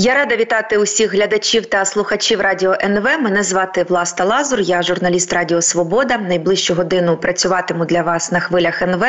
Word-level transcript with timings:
Я 0.00 0.14
рада 0.14 0.36
вітати 0.36 0.78
усіх 0.78 1.12
глядачів 1.12 1.66
та 1.66 1.84
слухачів 1.84 2.40
радіо 2.40 2.76
НВ. 2.84 3.04
Мене 3.04 3.42
звати 3.42 3.82
Власта 3.88 4.24
Лазур. 4.24 4.60
Я 4.60 4.82
журналіст 4.82 5.32
Радіо 5.32 5.62
Свобода. 5.62 6.18
Найближчу 6.18 6.74
годину 6.74 7.16
працюватиму 7.16 7.84
для 7.84 8.02
вас 8.02 8.32
на 8.32 8.40
хвилях 8.40 8.82
НВ, 8.82 9.04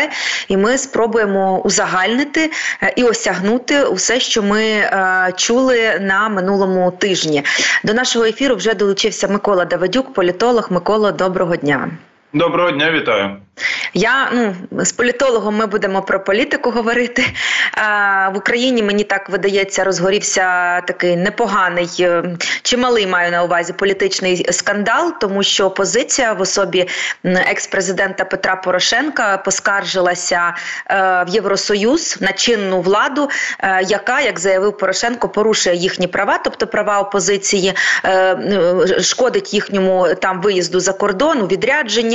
і 0.48 0.58
ми 0.58 0.78
спробуємо 0.78 1.62
узагальнити 1.62 2.52
е, 2.84 2.94
і 2.96 3.04
осягнути 3.04 3.84
усе, 3.84 4.20
що 4.20 4.44
ми 4.44 4.64
е, 4.64 5.34
чули 5.36 6.00
на 6.00 6.30
минулому 6.30 6.92
тижні. 6.92 7.44
До 7.84 7.94
нашого 7.94 8.26
ефіру 8.26 8.56
вже 8.56 8.74
долучився 8.74 9.28
Микола 9.28 9.66
Давидюк, 9.66 10.14
політолог. 10.14 10.68
Микола, 10.72 11.12
доброго 11.12 11.56
дня. 11.56 11.90
Доброго 12.34 12.72
дня, 12.72 12.92
вітаю. 12.92 13.38
Я 13.94 14.30
ну 14.34 14.56
з 14.72 14.92
політологом 14.92 15.56
ми 15.56 15.66
будемо 15.66 16.02
про 16.02 16.24
політику 16.24 16.72
говорити. 16.72 17.26
А, 17.74 18.30
В 18.30 18.38
Україні 18.38 18.84
мені 18.84 19.04
так 19.04 19.30
видається, 19.30 19.84
розгорівся 19.84 20.82
такий 20.82 21.16
непоганий, 21.16 21.90
е, 22.00 22.24
чималий 22.62 23.08
маю 23.08 23.32
на 23.32 23.44
увазі 23.44 23.74
політичний 23.74 24.48
скандал, 24.52 25.14
тому 25.22 25.44
що 25.44 25.66
опозиція 25.66 26.34
в 26.34 26.42
особі 26.42 26.88
екс-президента 27.24 28.26
Петра 28.26 28.56
Порошенка 28.56 29.38
поскаржилася 29.38 30.56
е, 30.88 31.26
в 31.28 31.30
Євросоюз 31.30 32.18
на 32.22 32.34
чинну 32.34 32.82
владу, 32.82 33.30
е, 33.60 33.84
яка, 33.88 34.22
як 34.22 34.40
заявив 34.40 34.78
Порошенко, 34.78 35.30
порушує 35.30 35.76
їхні 35.76 36.08
права, 36.08 36.40
тобто 36.44 36.68
права 36.68 37.00
опозиції, 37.00 37.74
шкодить 39.02 39.54
їхньому 39.54 40.08
там 40.22 40.42
виїзду 40.42 40.80
за 40.80 40.94
кордон, 40.94 41.42
у 41.42 41.48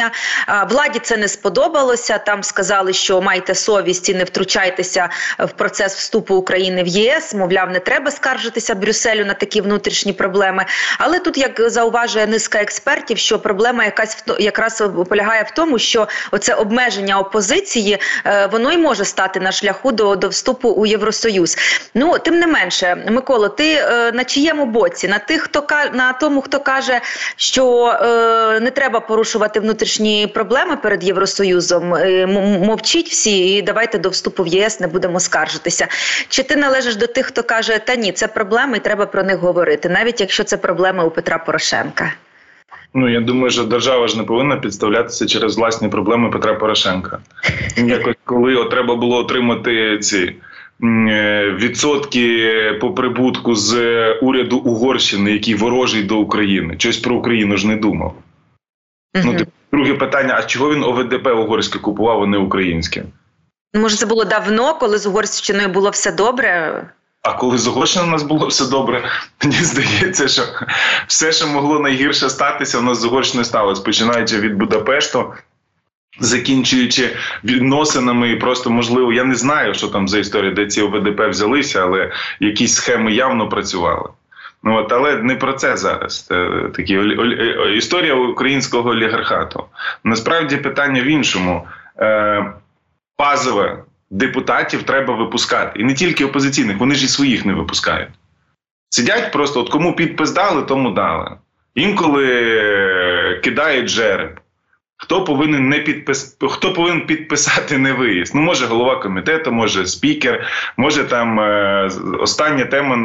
відрядження. 0.05 0.67
Владі 0.71 0.99
це 1.03 1.17
не 1.17 1.29
сподобалося. 1.29 2.19
Там 2.19 2.43
сказали, 2.43 2.93
що 2.93 3.21
майте 3.21 3.55
совість 3.55 4.09
і 4.09 4.15
не 4.15 4.25
втручайтеся 4.25 5.09
в 5.39 5.49
процес 5.49 5.95
вступу 5.95 6.35
України 6.35 6.83
в 6.83 6.87
ЄС. 6.87 7.35
Мовляв, 7.35 7.71
не 7.71 7.81
треба 7.81 8.11
скаржитися 8.11 8.75
Брюсселю 8.75 9.25
на 9.25 9.35
такі 9.35 9.61
внутрішні 9.61 10.13
проблеми. 10.13 10.65
Але 10.99 11.19
тут, 11.19 11.39
як 11.39 11.71
зауважує 11.71 12.27
низка 12.27 12.59
експертів, 12.59 13.19
що 13.19 13.39
проблема 13.39 13.85
якась 13.85 14.25
якраз 14.39 14.83
полягає 15.09 15.43
в 15.43 15.51
тому, 15.51 15.79
що 15.79 16.09
оце 16.31 16.55
обмеження 16.55 17.19
опозиції 17.19 17.99
е, 18.27 18.47
воно 18.47 18.73
й 18.73 18.79
може 18.79 19.05
стати 19.05 19.41
на 19.41 19.53
шляху 19.53 19.93
до 19.93 20.17
до 20.17 20.29
вступу 20.29 20.69
у 20.69 20.87
Євросоюз. 20.87 21.57
Ну 21.95 22.19
тим 22.19 22.39
не 22.39 22.47
менше, 22.47 23.05
Микола, 23.11 23.49
ти 23.49 23.73
е, 23.73 24.13
на 24.13 24.25
чиєму 24.25 24.67
боці? 24.67 25.09
На 25.09 25.19
тих, 25.19 25.43
хто 25.43 25.67
на 25.93 26.13
тому, 26.13 26.43
хто 26.43 26.61
каже, 26.61 27.01
що 27.37 27.87
е, 27.87 28.61
не 28.61 28.71
треба 28.71 29.01
порушувати 29.01 29.61
внутрішні 29.61 29.94
проблеми 30.35 30.77
перед 30.77 31.05
Євросоюзом. 31.05 31.95
Е, 31.95 32.27
мовчіть 32.67 33.09
всі, 33.09 33.57
і 33.57 33.63
давайте 33.63 33.99
до 33.99 34.09
вступу 34.09 34.43
в 34.43 34.47
ЄС 34.47 34.81
не 34.81 34.87
будемо 34.87 35.21
скаржитися. 35.21 35.89
Чи 36.29 36.43
ти 36.43 36.57
належиш 36.57 36.97
до 36.97 37.07
тих, 37.07 37.27
хто 37.27 37.43
каже, 37.43 37.79
та 37.79 37.95
ні, 37.95 38.13
це 38.13 38.29
проблеми, 38.29 38.77
і 38.77 38.81
треба 38.81 39.07
про 39.07 39.23
них 39.23 39.39
говорити, 39.39 39.89
навіть 39.89 40.21
якщо 40.21 40.45
це 40.45 40.57
проблеми 40.57 41.05
у 41.05 41.11
Петра 41.11 41.39
Порошенка? 41.39 42.13
Ну 42.95 43.09
я 43.09 43.21
думаю, 43.21 43.51
що 43.51 43.65
держава 43.65 44.09
ж 44.09 44.19
не 44.19 44.25
повинна 44.25 44.57
підставлятися 44.57 45.27
через 45.27 45.57
власні 45.57 45.89
проблеми 45.89 46.31
Петра 46.31 46.55
Порошенка. 46.55 47.19
Якось 47.77 48.17
коли 48.25 48.65
треба 48.65 48.97
було 48.97 49.17
отримати 49.17 49.99
ці. 49.99 50.35
Е, 50.83 51.57
відсотки 51.61 52.51
по 52.81 52.95
прибутку 52.95 53.55
з 53.55 53.75
уряду 54.23 54.57
Угорщини, 54.57 55.33
який 55.33 55.55
ворожий 55.55 56.03
до 56.03 56.19
України, 56.19 56.75
щось 56.79 56.99
про 56.99 57.17
Україну 57.17 57.57
ж 57.57 57.67
не 57.67 57.77
думав. 57.77 58.15
Ну, 59.25 59.37
Друге 59.75 59.95
питання: 59.95 60.35
а 60.39 60.43
чого 60.43 60.71
він 60.75 60.85
ОВДП 60.85 61.27
угорське 61.27 61.79
купував, 61.79 62.23
а 62.23 62.27
не 62.27 62.39
українське? 62.39 63.05
Може, 63.75 63.97
це 63.97 64.07
було 64.07 64.25
давно, 64.25 64.75
коли 64.75 64.99
з 64.99 65.07
Угорщиною 65.07 65.69
було 65.69 65.91
все 65.91 66.13
добре? 66.13 66.83
А 67.23 67.33
коли 67.33 67.59
з 67.59 67.67
Угорщиною 67.67 68.09
у 68.09 68.13
нас 68.13 68.23
було 68.23 68.47
все 68.47 68.67
добре, 68.67 69.05
мені 69.45 69.57
здається, 69.57 70.29
що 70.29 70.43
все, 71.07 71.33
що 71.33 71.47
могло 71.47 71.79
найгірше 71.81 72.31
статися, 72.31 72.79
у 72.79 72.83
нас 72.83 72.99
з 72.99 73.05
Угорщиною 73.05 73.45
сталося, 73.45 73.83
починаючи 73.83 74.41
від 74.41 74.55
Будапешту. 74.55 75.33
Закінчуючи 76.21 77.17
відносинами, 77.45 78.31
і 78.31 78.37
просто 78.37 78.71
можливо, 78.71 79.13
я 79.13 79.25
не 79.25 79.35
знаю, 79.35 79.75
що 79.75 79.89
там 79.89 80.09
за 80.09 80.19
історія, 80.19 80.53
де 80.53 80.67
ці 80.67 80.83
ОВДП 80.83 81.21
взялися, 81.31 81.83
але 81.83 82.13
якісь 82.41 82.75
схеми 82.75 83.13
явно 83.13 83.49
працювали. 83.49 84.09
Ну 84.65 84.77
от, 84.77 84.93
але 84.93 85.17
не 85.17 85.37
про 85.37 85.53
це 85.53 85.77
зараз. 85.77 86.23
Це 86.23 86.51
такі 86.75 87.01
історія 87.77 88.15
українського 88.15 88.91
олігархату. 88.91 89.65
Насправді 90.05 90.57
питання 90.57 91.03
в 91.03 91.07
іншому. 91.07 91.67
Е, 92.01 92.53
Базове 93.19 93.85
депутатів 94.11 94.83
треба 94.83 95.15
випускати. 95.15 95.81
І 95.81 95.85
не 95.85 95.95
тільки 95.95 96.25
опозиційних, 96.25 96.77
вони 96.77 96.95
ж 96.95 97.05
і 97.05 97.09
своїх 97.09 97.47
не 97.47 97.53
випускають. 97.53 98.09
Сидять 98.89 99.33
просто, 99.33 99.61
от 99.61 99.69
кому 99.69 99.97
підпис 99.97 100.31
дали, 100.31 100.63
тому 100.63 100.91
дали. 100.91 101.31
Інколи 101.75 103.41
кидають 103.45 103.89
жереб. 103.89 104.41
Хто 105.05 105.25
повинен 105.25 105.69
не 105.69 105.79
підпис... 105.79 106.37
Хто 106.41 106.73
повинен 106.73 107.07
підписати 107.07 107.79
не 107.79 107.93
виїзд? 107.93 108.35
Ну, 108.35 108.41
може 108.41 108.67
голова 108.67 108.97
комітету, 108.97 109.53
може 109.53 109.87
спікер, 109.87 110.47
може 110.77 111.05
там 111.05 111.41
е... 111.41 111.91
остання 112.21 112.65
тема 112.65 112.97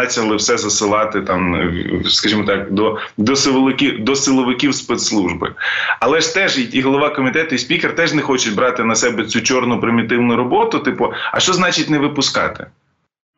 почали 0.00 0.36
все 0.36 0.58
засилати 0.58 1.20
там, 1.20 1.70
скажімо 2.04 2.44
так, 2.44 2.70
до 2.70 2.98
до 3.16 3.36
силовиків 3.36 4.04
до 4.04 4.16
силовиків 4.16 4.74
спецслужби. 4.74 5.54
Але 6.00 6.20
ж 6.20 6.34
теж 6.34 6.58
і 6.72 6.80
голова 6.80 7.10
комітету, 7.10 7.54
і 7.54 7.58
спікер 7.58 7.94
теж 7.94 8.12
не 8.12 8.22
хочуть 8.22 8.54
брати 8.54 8.84
на 8.84 8.94
себе 8.94 9.24
цю 9.24 9.40
чорну 9.40 9.80
примітивну 9.80 10.36
роботу. 10.36 10.78
Типу, 10.78 11.12
а 11.32 11.40
що 11.40 11.52
значить 11.52 11.90
не 11.90 11.98
випускати? 11.98 12.66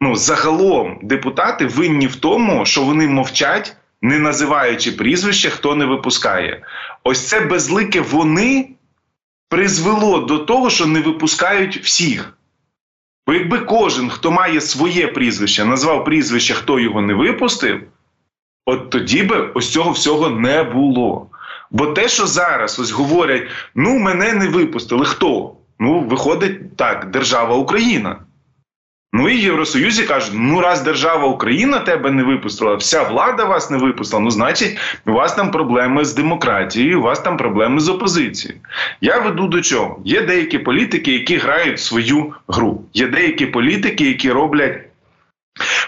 Ну, 0.01 0.17
загалом 0.17 0.99
депутати 1.03 1.67
винні 1.67 2.07
в 2.07 2.17
тому, 2.17 2.67
що 2.67 2.83
вони 2.83 3.09
мовчать 3.09 3.77
не 4.03 4.19
називаючи 4.19 4.93
прізвище, 4.93 5.51
хто 5.51 5.75
не 5.75 5.85
випускає. 5.85 6.63
Ось 7.05 7.29
це 7.29 7.41
безлике 7.41 8.01
вони 8.01 8.69
призвело 9.49 10.19
до 10.19 10.39
того, 10.39 10.71
що 10.71 10.87
не 10.87 11.01
випускають 11.01 11.77
всіх. 11.77 12.35
Бо 13.27 13.35
якби 13.35 13.59
кожен, 13.59 14.11
хто 14.11 14.31
має 14.31 14.61
своє 14.61 15.07
прізвище, 15.07 15.65
назвав 15.65 16.05
прізвище, 16.05 16.55
хто 16.55 16.81
його 16.81 17.03
не 17.03 17.15
випустив, 17.15 17.83
от 18.67 18.91
тоді 18.91 19.23
би 19.23 19.51
ось 19.55 19.73
цього 19.73 19.91
всього 19.91 20.31
не 20.31 20.63
було. 20.63 21.27
Бо 21.71 21.87
те, 21.87 22.09
що 22.09 22.27
зараз 22.27 22.81
ось 22.81 22.91
говорять, 22.91 23.49
ну 23.75 23.99
мене 23.99 24.33
не 24.33 24.49
випустили, 24.49 25.05
хто? 25.05 25.55
Ну, 25.79 26.01
виходить 26.01 26.77
так, 26.77 27.11
держава 27.11 27.57
Україна. 27.57 28.17
Ну 29.13 29.29
і 29.29 29.37
Євросоюзі 29.37 30.03
кажуть: 30.05 30.35
ну 30.35 30.61
раз 30.61 30.83
держава 30.83 31.27
Україна 31.27 31.79
тебе 31.79 32.11
не 32.11 32.23
випустила, 32.23 32.75
вся 32.75 33.03
влада 33.03 33.45
вас 33.45 33.71
не 33.71 33.77
випустила. 33.79 34.23
Ну, 34.23 34.31
значить, 34.31 34.79
у 35.07 35.13
вас 35.13 35.35
там 35.35 35.51
проблеми 35.51 36.05
з 36.05 36.15
демократією, 36.15 37.01
у 37.01 37.03
вас 37.03 37.21
там 37.21 37.37
проблеми 37.37 37.81
з 37.81 37.89
опозицією. 37.89 38.61
Я 39.01 39.19
веду 39.19 39.47
до 39.47 39.61
чого? 39.61 40.01
Є 40.05 40.23
деякі 40.23 40.59
політики, 40.59 41.13
які 41.13 41.37
грають 41.37 41.81
свою 41.81 42.35
гру. 42.49 42.85
Є 42.95 43.07
деякі 43.07 43.47
політики, 43.47 44.05
які 44.05 44.33
роблять. 44.33 44.81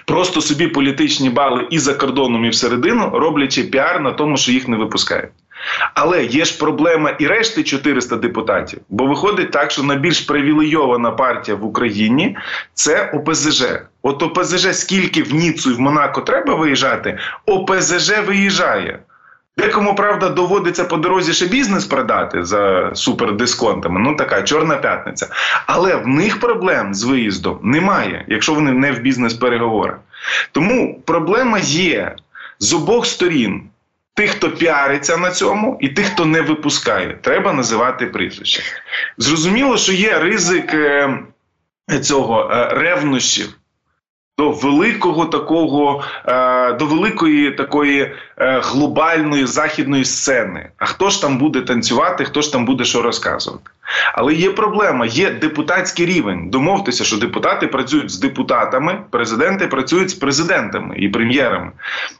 Просто 0.07 0.41
собі 0.41 0.67
політичні 0.67 1.31
бали 1.31 1.67
і 1.71 1.79
за 1.79 1.95
кордоном, 1.95 2.45
і 2.45 2.49
всередину, 2.49 3.11
роблячи 3.11 3.63
піар 3.63 4.01
на 4.01 4.13
тому, 4.13 4.37
що 4.37 4.53
їх 4.53 4.69
не 4.69 4.77
випускають. 4.77 5.31
Але 5.95 6.25
є 6.25 6.45
ж 6.45 6.59
проблема 6.59 7.11
і 7.11 7.27
решти 7.27 7.63
400 7.63 8.17
депутатів. 8.17 8.81
Бо 8.89 9.07
виходить 9.07 9.51
так, 9.51 9.71
що 9.71 9.83
найбільш 9.83 10.21
привілейована 10.21 11.11
партія 11.11 11.57
в 11.57 11.65
Україні 11.65 12.37
це 12.75 13.11
ОПЗЖ. 13.15 13.65
От 14.03 14.23
ОПЗЖ, 14.23 14.77
скільки 14.77 15.23
в 15.23 15.35
Ніцу 15.35 15.71
і 15.71 15.75
в 15.75 15.81
Монако 15.81 16.21
треба 16.21 16.55
виїжджати, 16.55 17.19
ОПЗЖ 17.47 18.13
виїжджає. 18.27 18.99
Декому, 19.57 19.95
правда, 19.95 20.29
доводиться 20.29 20.85
по 20.85 20.97
дорозі 20.97 21.33
ще 21.33 21.47
бізнес 21.47 21.85
продати 21.85 22.45
за 22.45 22.91
супердисконтами. 22.95 24.01
Ну 24.01 24.17
така 24.17 24.43
чорна 24.43 24.77
п'ятниця. 24.77 25.29
Але 25.67 25.97
в 25.97 26.09
них 26.09 26.41
проблем 26.41 26.95
з 26.95 27.05
виїздом 27.05 27.59
немає, 27.63 28.25
якщо 28.29 28.55
вони 28.55 28.73
не 28.73 28.93
в 28.93 29.01
бізнес-переговорах. 29.01 29.97
Тому 30.53 31.01
проблема 31.05 31.59
є 31.59 32.17
з 32.59 32.75
обох 32.75 33.07
сторін. 33.07 33.63
Тих, 34.15 34.31
хто 34.31 34.51
піариться 34.51 35.17
на 35.17 35.31
цьому, 35.31 35.79
і 35.81 35.89
тих, 35.89 36.07
хто 36.07 36.25
не 36.25 36.41
випускає, 36.41 37.19
треба 37.23 37.53
називати 37.53 38.07
прізвища. 38.07 38.63
Зрозуміло, 39.19 39.79
що 39.79 39.93
є 39.93 40.19
ризик 40.19 40.75
е, 40.75 41.19
цього 42.03 42.51
е, 42.53 42.69
ревнощів 42.69 43.59
до 44.39 44.51
великого 44.51 45.27
такого, 45.27 46.05
е, 46.27 46.73
до 46.73 46.87
великої 46.87 47.51
такої 47.51 48.13
глобальної 48.37 49.47
західної 49.47 50.05
сцени. 50.05 50.69
А 50.79 50.87
хто 50.87 51.11
ж 51.11 51.23
там 51.23 51.39
буде 51.39 51.61
танцювати, 51.61 52.25
хто 52.25 52.43
ж 52.43 52.53
там 52.53 52.65
буде 52.65 52.85
що 52.85 53.03
розказувати? 53.03 53.71
Але 54.15 54.35
є 54.35 54.51
проблема, 54.51 55.07
є 55.07 55.31
депутатський 55.31 56.07
рівень. 56.07 56.51
Домовтеся, 56.51 57.05
що 57.05 57.17
депутати 57.17 57.67
працюють 57.67 58.11
з 58.11 58.19
депутатами, 58.19 58.99
президенти 59.11 59.67
працюють 59.67 60.11
з 60.11 60.15
президентами 60.15 60.97
і 60.99 61.09
прем'єрами. 61.09 61.71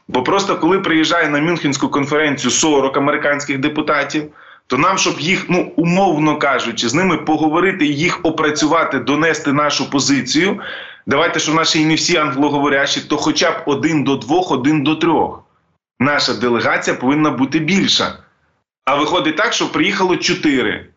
Бо 0.07 0.23
просто 0.23 0.55
коли 0.55 0.79
приїжджає 0.79 1.29
на 1.29 1.41
Мюнхенську 1.41 1.89
конференцію 1.89 2.51
40 2.51 2.97
американських 2.97 3.59
депутатів. 3.59 4.23
То 4.67 4.77
нам, 4.77 4.97
щоб 4.97 5.19
їх, 5.19 5.45
ну 5.49 5.71
умовно 5.75 6.37
кажучи, 6.37 6.89
з 6.89 6.93
ними 6.93 7.17
поговорити, 7.17 7.85
їх 7.85 8.19
опрацювати, 8.23 8.99
донести 8.99 9.53
нашу 9.53 9.89
позицію. 9.89 10.59
Давайте, 11.05 11.39
що 11.39 11.53
наші 11.53 11.81
і 11.81 11.85
не 11.85 11.95
всі 11.95 12.17
англоговорящі, 12.17 13.01
то 13.01 13.17
хоча 13.17 13.51
б 13.51 13.63
один 13.65 14.03
до 14.03 14.15
двох, 14.15 14.51
один 14.51 14.83
до 14.83 14.95
трьох. 14.95 15.43
Наша 15.99 16.33
делегація 16.33 16.95
повинна 16.95 17.31
бути 17.31 17.59
більша. 17.59 18.17
А 18.85 18.95
виходить 18.95 19.37
так, 19.37 19.53
що 19.53 19.71
приїхало 19.71 20.17
чотири. 20.17 20.87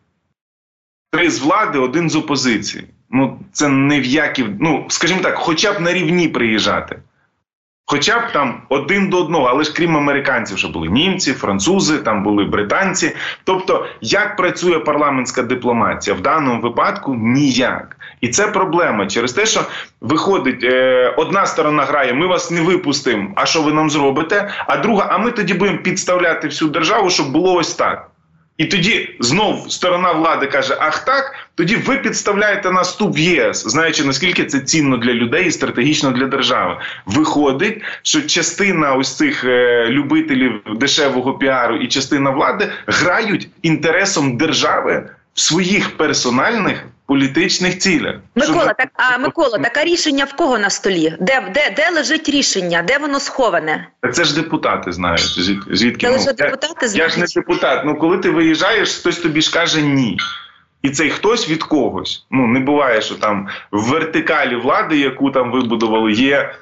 Три 1.11 1.29
з 1.29 1.39
влади, 1.39 1.79
один 1.79 2.09
з 2.09 2.15
опозиції. 2.15 2.87
Ну, 3.09 3.39
це 3.51 3.67
не 3.67 3.99
в 3.99 4.05
які, 4.05 4.45
ну, 4.59 4.85
скажімо 4.89 5.21
так, 5.21 5.35
хоча 5.35 5.73
б 5.73 5.81
на 5.81 5.93
рівні 5.93 6.27
приїжджати. 6.27 6.99
Хоча 7.85 8.19
б 8.19 8.31
там 8.31 8.61
один 8.69 9.09
до 9.09 9.23
одного, 9.23 9.45
але 9.45 9.63
ж 9.63 9.73
крім 9.73 9.97
американців, 9.97 10.57
що 10.57 10.69
були 10.69 10.87
німці, 10.87 11.33
французи, 11.33 11.97
там 11.97 12.23
були 12.23 12.43
британці. 12.43 13.15
Тобто, 13.43 13.87
як 14.01 14.35
працює 14.35 14.79
парламентська 14.79 15.43
дипломатія 15.43 16.15
в 16.15 16.21
даному 16.21 16.61
випадку 16.61 17.15
ніяк. 17.15 17.96
І 18.21 18.27
це 18.27 18.47
проблема 18.47 19.07
через 19.07 19.33
те, 19.33 19.45
що 19.45 19.61
виходить, 20.01 20.63
е, 20.63 21.13
одна 21.17 21.45
сторона 21.45 21.83
грає, 21.83 22.13
ми 22.13 22.27
вас 22.27 22.51
не 22.51 22.61
випустимо. 22.61 23.31
А 23.35 23.45
що 23.45 23.61
ви 23.61 23.73
нам 23.73 23.89
зробите? 23.89 24.49
А 24.67 24.77
друга, 24.77 25.07
а 25.11 25.17
ми 25.17 25.31
тоді 25.31 25.53
будемо 25.53 25.77
підставляти 25.77 26.47
всю 26.47 26.71
державу, 26.71 27.09
щоб 27.09 27.31
було 27.31 27.53
ось 27.53 27.73
так. 27.73 28.09
І 28.57 28.65
тоді 28.65 29.15
знов 29.19 29.71
сторона 29.71 30.11
влади 30.11 30.47
каже: 30.47 30.77
Ах 30.79 31.05
так, 31.05 31.35
тоді 31.55 31.75
ви 31.75 31.97
підставляєте 31.97 32.71
наступ 32.71 33.17
ЄС, 33.17 33.67
знаючи 33.67 34.03
наскільки 34.03 34.45
це 34.45 34.59
цінно 34.59 34.97
для 34.97 35.13
людей 35.13 35.47
і 35.47 35.51
стратегічно 35.51 36.11
для 36.11 36.25
держави. 36.25 36.77
Виходить, 37.05 37.81
що 38.01 38.21
частина 38.21 38.93
ось 38.93 39.17
цих 39.17 39.43
е, 39.43 39.85
любителів 39.89 40.61
дешевого 40.75 41.33
піару 41.33 41.75
і 41.75 41.87
частина 41.87 42.29
влади 42.29 42.67
грають 42.87 43.49
інтересом 43.61 44.37
держави 44.37 45.09
в 45.33 45.39
своїх 45.39 45.97
персональних 45.97 46.83
політичних 47.07 47.77
цілях. 47.77 48.15
Микола, 48.35 48.73
так 48.73 48.89
а 48.93 49.17
Микола, 49.17 49.57
таке 49.57 49.83
рішення 49.83 50.25
в 50.25 50.33
кого 50.33 50.57
на 50.57 50.69
столі? 50.69 51.15
Де 51.19 51.51
де, 51.53 51.73
де 51.75 51.89
лежить 51.95 52.29
рішення? 52.29 52.83
Де 52.87 52.97
воно 52.97 53.19
сховане? 53.19 53.87
Це 54.13 54.23
ж 54.23 54.35
депутати 54.35 54.91
знають. 54.91 55.21
Звідки 55.71 56.07
це 56.07 56.11
лише 56.11 56.33
депутати 56.33 56.57
депутати 56.57 56.87
знають? 56.87 57.11
Я 57.11 57.15
ж 57.15 57.19
не 57.19 57.41
депутат. 57.41 57.85
Ну 57.85 57.95
коли 57.95 58.17
ти 58.17 58.29
виїжджаєш, 58.29 58.95
хтось 58.95 59.17
тобі 59.19 59.41
ж 59.41 59.53
каже 59.53 59.81
ні. 59.81 60.17
І 60.81 60.89
цей 60.89 61.09
хтось 61.09 61.49
від 61.49 61.63
когось. 61.63 62.25
Ну 62.31 62.47
не 62.47 62.59
буває, 62.59 63.01
що 63.01 63.15
там 63.15 63.47
в 63.71 63.89
вертикалі 63.89 64.55
влади, 64.55 64.97
яку 64.97 65.31
там 65.31 65.51
вибудували, 65.51 66.11
є 66.11 66.55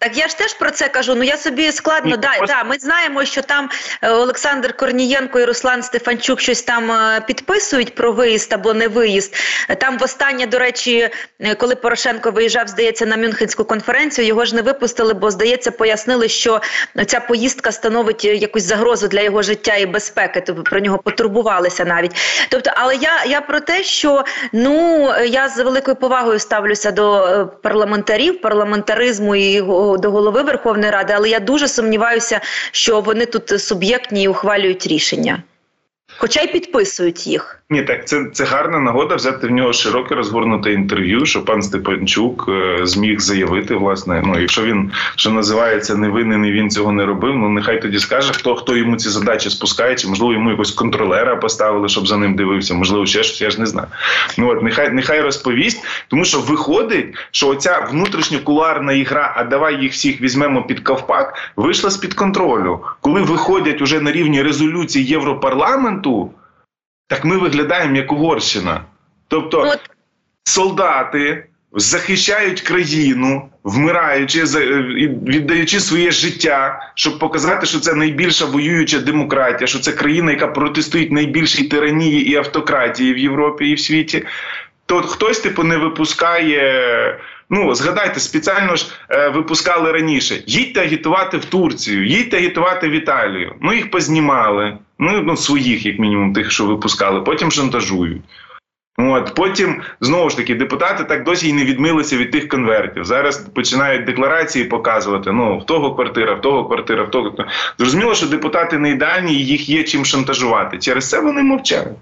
так 0.00 0.16
я 0.16 0.28
ж 0.28 0.38
теж 0.38 0.54
про 0.54 0.70
це 0.70 0.88
кажу. 0.88 1.14
Ну 1.14 1.22
я 1.22 1.36
собі 1.36 1.72
складно 1.72 2.16
да, 2.16 2.32
да, 2.46 2.64
Ми 2.64 2.78
знаємо, 2.78 3.24
що 3.24 3.42
там 3.42 3.70
е, 4.02 4.10
Олександр 4.10 4.76
Корнієнко 4.76 5.40
і 5.40 5.44
Руслан 5.44 5.82
Стефанчук 5.82 6.40
щось 6.40 6.62
там 6.62 6.92
е, 6.92 7.20
підписують 7.26 7.94
про 7.94 8.12
виїзд 8.12 8.52
або 8.52 8.74
не 8.74 8.88
виїзд. 8.88 9.34
Там 9.78 9.98
востаннє, 9.98 10.46
до 10.46 10.58
речі, 10.58 11.10
е, 11.40 11.54
коли 11.54 11.74
Порошенко 11.74 12.30
виїжджав, 12.30 12.68
здається, 12.68 13.06
на 13.06 13.16
Мюнхенську 13.16 13.64
конференцію, 13.64 14.26
його 14.26 14.44
ж 14.44 14.54
не 14.54 14.62
випустили, 14.62 15.14
бо 15.14 15.30
здається, 15.30 15.70
пояснили, 15.70 16.28
що 16.28 16.60
ця 17.06 17.20
поїздка 17.20 17.72
становить 17.72 18.24
якусь 18.24 18.62
загрозу 18.62 19.08
для 19.08 19.20
його 19.20 19.42
життя 19.42 19.76
і 19.76 19.86
безпеки. 19.86 20.42
Тобто 20.46 20.62
про 20.62 20.80
нього 20.80 20.98
потурбувалися 20.98 21.84
навіть. 21.84 22.12
Тобто, 22.48 22.70
але 22.76 22.96
я 22.96 23.24
я 23.26 23.40
про 23.40 23.60
те, 23.60 23.84
що 23.84 24.24
ну 24.52 25.08
я 25.24 25.48
з 25.48 25.62
великою 25.62 25.96
повагою 25.96 26.38
ставлюся 26.38 26.90
до 26.90 27.48
парламентарів, 27.62 28.40
парламентаризму 28.40 29.36
і 29.36 29.52
його 29.52 29.89
до 29.96 30.10
голови 30.10 30.42
Верховної 30.42 30.92
Ради, 30.92 31.12
але 31.16 31.28
я 31.28 31.40
дуже 31.40 31.68
сумніваюся, 31.68 32.40
що 32.72 33.00
вони 33.00 33.26
тут 33.26 33.60
суб'єктні 33.60 34.22
і 34.22 34.28
ухвалюють 34.28 34.86
рішення, 34.86 35.42
хоча 36.18 36.40
й 36.40 36.46
підписують 36.52 37.26
їх. 37.26 37.60
Ні, 37.72 37.82
так 37.82 38.08
це 38.08 38.24
це 38.32 38.44
гарна 38.44 38.78
нагода 38.78 39.14
взяти 39.14 39.46
в 39.46 39.50
нього 39.50 39.72
широке 39.72 40.14
розгорнуте 40.14 40.72
інтерв'ю, 40.72 41.26
що 41.26 41.44
пан 41.44 41.62
Степанчук 41.62 42.46
е, 42.48 42.86
зміг 42.86 43.20
заявити, 43.20 43.74
власне, 43.74 44.22
ну 44.26 44.40
якщо 44.40 44.62
він 44.62 44.92
що 45.16 45.30
називається 45.30 45.96
невинен 45.96 46.46
і 46.46 46.52
він 46.52 46.70
цього 46.70 46.92
не 46.92 47.06
робив, 47.06 47.36
ну 47.36 47.48
нехай 47.48 47.82
тоді 47.82 47.98
скаже, 47.98 48.32
хто 48.32 48.54
хто 48.54 48.76
йому 48.76 48.96
ці 48.96 49.08
задачі 49.08 49.50
спускає, 49.50 49.94
чи 49.94 50.08
можливо 50.08 50.32
йому 50.32 50.50
якось 50.50 50.70
контролера 50.70 51.36
поставили, 51.36 51.88
щоб 51.88 52.06
за 52.06 52.16
ним 52.16 52.34
дивився, 52.34 52.74
можливо, 52.74 53.06
ще 53.06 53.22
щось, 53.22 53.40
я 53.40 53.50
ж 53.50 53.60
не 53.60 53.66
знаю. 53.66 53.88
Ну 54.38 54.50
от 54.50 54.62
нехай 54.62 54.90
нехай 54.90 55.20
розповість, 55.20 55.84
тому 56.08 56.24
що 56.24 56.40
виходить, 56.40 57.06
що 57.30 57.48
оця 57.48 57.88
внутрішньокуларна 57.90 58.92
ігра, 58.92 59.32
а 59.36 59.44
давай 59.44 59.82
їх 59.82 59.92
всіх 59.92 60.20
візьмемо 60.20 60.62
під 60.62 60.80
ковпак, 60.80 61.52
вийшла 61.56 61.90
з 61.90 61.96
під 61.96 62.14
контролю, 62.14 62.80
коли 63.00 63.22
виходять 63.22 63.82
уже 63.82 64.00
на 64.00 64.12
рівні 64.12 64.42
резолюції 64.42 65.04
Європарламенту 66.00 66.34
так 67.08 67.24
ми 67.24 67.36
виглядаємо 67.36 67.96
як 67.96 68.12
Угорщина. 68.12 68.84
Тобто 69.28 69.74
солдати 70.44 71.46
захищають 71.72 72.60
країну, 72.60 73.48
вмираючи 73.64 74.44
віддаючи 74.44 75.80
своє 75.80 76.10
життя, 76.10 76.92
щоб 76.94 77.18
показати, 77.18 77.66
що 77.66 77.80
це 77.80 77.94
найбільша 77.94 78.44
воююча 78.44 78.98
демократія, 78.98 79.66
що 79.66 79.78
це 79.78 79.92
країна, 79.92 80.30
яка 80.30 80.46
протистоїть 80.46 81.12
найбільшій 81.12 81.64
тиранії 81.64 82.30
і 82.30 82.36
автократії 82.36 83.14
в 83.14 83.18
Європі 83.18 83.70
і 83.70 83.74
в 83.74 83.80
світі. 83.80 84.26
То 84.86 85.02
хтось 85.02 85.40
типу 85.40 85.62
не 85.62 85.76
випускає. 85.76 87.20
Ну, 87.50 87.74
згадайте, 87.74 88.20
спеціально 88.20 88.76
ж 88.76 88.86
е, 89.10 89.28
випускали 89.28 89.92
раніше. 89.92 90.42
Їдьте 90.46 90.80
агітувати 90.80 91.36
в 91.36 91.44
Турцію, 91.44 92.06
їдьте 92.06 92.36
агітувати 92.36 92.88
в 92.88 92.92
Італію. 92.92 93.54
Ну 93.60 93.72
їх 93.72 93.90
познімали. 93.90 94.78
Ну 94.98 95.20
ну 95.20 95.36
своїх, 95.36 95.86
як 95.86 95.98
мінімум, 95.98 96.32
тих, 96.32 96.50
що 96.50 96.66
випускали. 96.66 97.20
Потім 97.20 97.50
шантажують. 97.50 98.22
От 98.98 99.34
потім 99.34 99.82
знову 100.00 100.30
ж 100.30 100.36
таки 100.36 100.54
депутати 100.54 101.04
так 101.04 101.24
досі 101.24 101.48
й 101.48 101.52
не 101.52 101.64
відмилися 101.64 102.16
від 102.16 102.30
тих 102.30 102.48
конвертів. 102.48 103.04
Зараз 103.04 103.38
починають 103.38 104.04
декларації 104.04 104.64
показувати. 104.64 105.32
Ну 105.32 105.58
в 105.58 105.66
того 105.66 105.94
квартира, 105.94 106.34
в 106.34 106.40
того 106.40 106.64
квартира, 106.64 107.02
в 107.02 107.10
того 107.10 107.34
зрозуміло, 107.78 108.14
що 108.14 108.26
депутати 108.26 108.78
не 108.78 108.90
ідеальні, 108.90 109.34
і 109.34 109.46
їх 109.46 109.68
є 109.68 109.84
чим 109.84 110.04
шантажувати. 110.04 110.78
Через 110.78 111.08
це 111.08 111.20
вони 111.20 111.42
мовчають. 111.42 111.98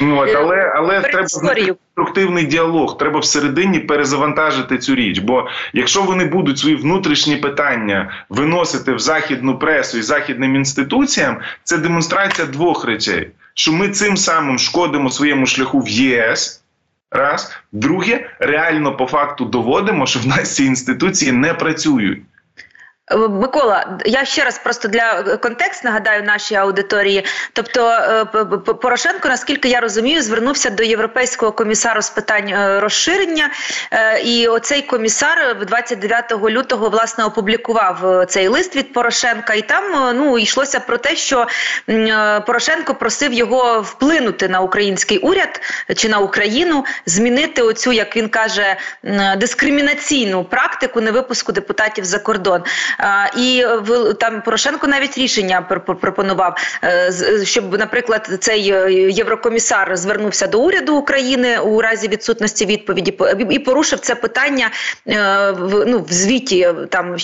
Ну, 0.00 0.18
от, 0.18 0.34
Але 0.34 0.72
але 0.76 1.00
треба 1.00 1.26
конструктивний 1.96 2.44
діалог. 2.44 2.98
Треба 2.98 3.20
всередині 3.20 3.78
перезавантажити 3.78 4.78
цю 4.78 4.94
річ. 4.94 5.18
Бо 5.18 5.48
якщо 5.72 6.02
вони 6.02 6.24
будуть 6.24 6.58
свої 6.58 6.76
внутрішні 6.76 7.36
питання 7.36 8.10
виносити 8.28 8.92
в 8.92 8.98
західну 8.98 9.58
пресу 9.58 9.98
і 9.98 10.02
західним 10.02 10.56
інституціям, 10.56 11.38
це 11.64 11.78
демонстрація 11.78 12.46
двох 12.46 12.84
речей: 12.84 13.30
що 13.54 13.72
ми 13.72 13.88
цим 13.88 14.16
самим 14.16 14.58
шкодимо 14.58 15.10
своєму 15.10 15.46
шляху 15.46 15.80
в 15.80 15.88
ЄС. 15.88 16.62
Раз, 17.10 17.52
друге, 17.72 18.30
реально 18.38 18.96
по 18.96 19.06
факту 19.06 19.44
доводимо, 19.44 20.06
що 20.06 20.20
в 20.20 20.26
нас 20.26 20.54
ці 20.54 20.64
інституції 20.64 21.32
не 21.32 21.54
працюють. 21.54 22.22
Е, 23.12 23.16
Микола, 23.16 23.98
я 24.06 24.24
ще 24.24 24.44
раз 24.44 24.58
просто 24.58 24.88
для 24.88 25.22
контекст 25.22 25.84
нагадаю 25.84 26.22
нашій 26.22 26.54
аудиторії. 26.54 27.24
Тобто 27.52 27.88
е, 27.88 28.24
Порошенко, 28.82 29.28
наскільки 29.28 29.68
я 29.68 29.80
розумію, 29.80 30.22
звернувся 30.22 30.70
до 30.70 30.82
європейського 30.82 31.52
комісару 31.52 32.02
з 32.02 32.10
питань 32.10 32.48
е, 32.48 32.80
розширення, 32.80 33.50
і 34.24 34.48
оцей 34.48 34.82
комісар 34.82 35.56
29 35.66 36.32
лютого 36.32 36.88
власне 36.88 37.24
опублікував 37.24 38.26
цей 38.28 38.48
лист 38.48 38.76
від 38.76 38.92
Порошенка, 38.92 39.54
і 39.54 39.62
там 39.62 40.16
ну 40.16 40.38
йшлося 40.38 40.80
про 40.80 40.98
те, 40.98 41.16
що 41.16 41.46
Порошенко 42.46 42.94
просив 42.94 43.32
його 43.32 43.80
вплинути 43.80 44.48
на 44.48 44.60
український 44.60 45.18
уряд 45.18 45.60
чи 45.96 46.08
на 46.08 46.18
Україну, 46.18 46.84
змінити 47.06 47.62
оцю, 47.62 47.92
як 47.92 48.16
він 48.16 48.28
каже, 48.28 48.76
дискримінаційну 49.36 50.44
практику 50.44 51.00
невипуску 51.00 51.52
депутатів 51.52 52.04
за 52.04 52.18
кордон. 52.18 52.62
І 53.36 53.64
там 54.20 54.42
Порошенко 54.42 54.86
навіть 54.86 55.18
рішення 55.18 55.62
пропонував, 56.00 56.56
е, 56.84 57.12
щоб, 57.44 57.78
наприклад, 57.78 58.38
цей 58.40 58.70
е, 58.72 58.92
єврокомісар 59.10 59.96
звернувся 59.96 60.46
до 60.46 60.60
уряду 60.60 60.96
України 60.96 61.58
у 61.58 61.80
разі 61.80 62.08
відсутності 62.08 62.66
відповіді 62.66 63.18
і 63.50 63.58
порушив 63.58 64.00
це 64.00 64.14
питання 64.14 64.70
е, 65.08 65.50
в 65.50 65.84
ну 65.86 65.98
в 66.08 66.12
звіті 66.12 66.68
там 66.90 67.16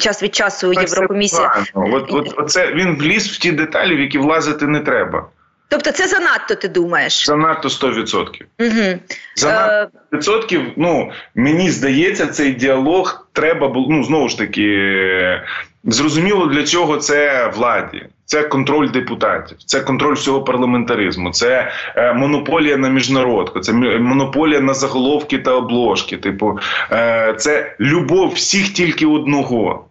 час 0.00 0.22
від 0.22 0.34
часу 0.34 0.72
Єврокомісія. 0.72 1.64
От, 1.74 2.06
от, 2.10 2.34
оце 2.36 2.72
він 2.74 2.96
вліз 2.96 3.26
в 3.26 3.38
ті 3.38 3.52
деталі, 3.52 3.96
в 3.96 4.00
які 4.00 4.18
влазити 4.18 4.66
не 4.66 4.80
треба. 4.80 5.26
Тобто 5.70 5.92
це 5.92 6.08
занадто, 6.08 6.54
ти 6.54 6.68
думаєш? 6.68 7.26
Занадто 7.26 7.68
100%. 7.68 8.42
Угу. 8.60 8.98
Занадто 9.36 9.98
100%, 10.12 10.64
ну, 10.76 11.10
мені 11.34 11.70
здається, 11.70 12.26
цей 12.26 12.52
діалог 12.52 13.26
треба 13.32 13.68
було, 13.68 13.86
ну, 13.90 14.04
знову 14.04 14.28
ж 14.28 14.38
таки, 14.38 15.42
зрозуміло, 15.84 16.46
для 16.46 16.64
чого 16.64 16.96
це 16.96 17.48
владі. 17.56 18.06
Це 18.24 18.42
контроль 18.42 18.90
депутатів, 18.90 19.56
це 19.66 19.80
контроль 19.80 20.14
всього 20.14 20.42
парламентаризму, 20.44 21.30
це 21.30 21.72
е, 21.96 22.12
монополія 22.12 22.76
на 22.76 22.88
міжнародку, 22.88 23.60
це 23.60 23.72
монополія 23.72 24.60
на 24.60 24.74
заголовки 24.74 25.38
та 25.38 25.52
обложки. 25.52 26.16
Типу, 26.16 26.58
е, 26.92 27.34
це 27.38 27.76
любов 27.80 28.32
всіх 28.32 28.72
тільки 28.72 29.06
одного. 29.06 29.89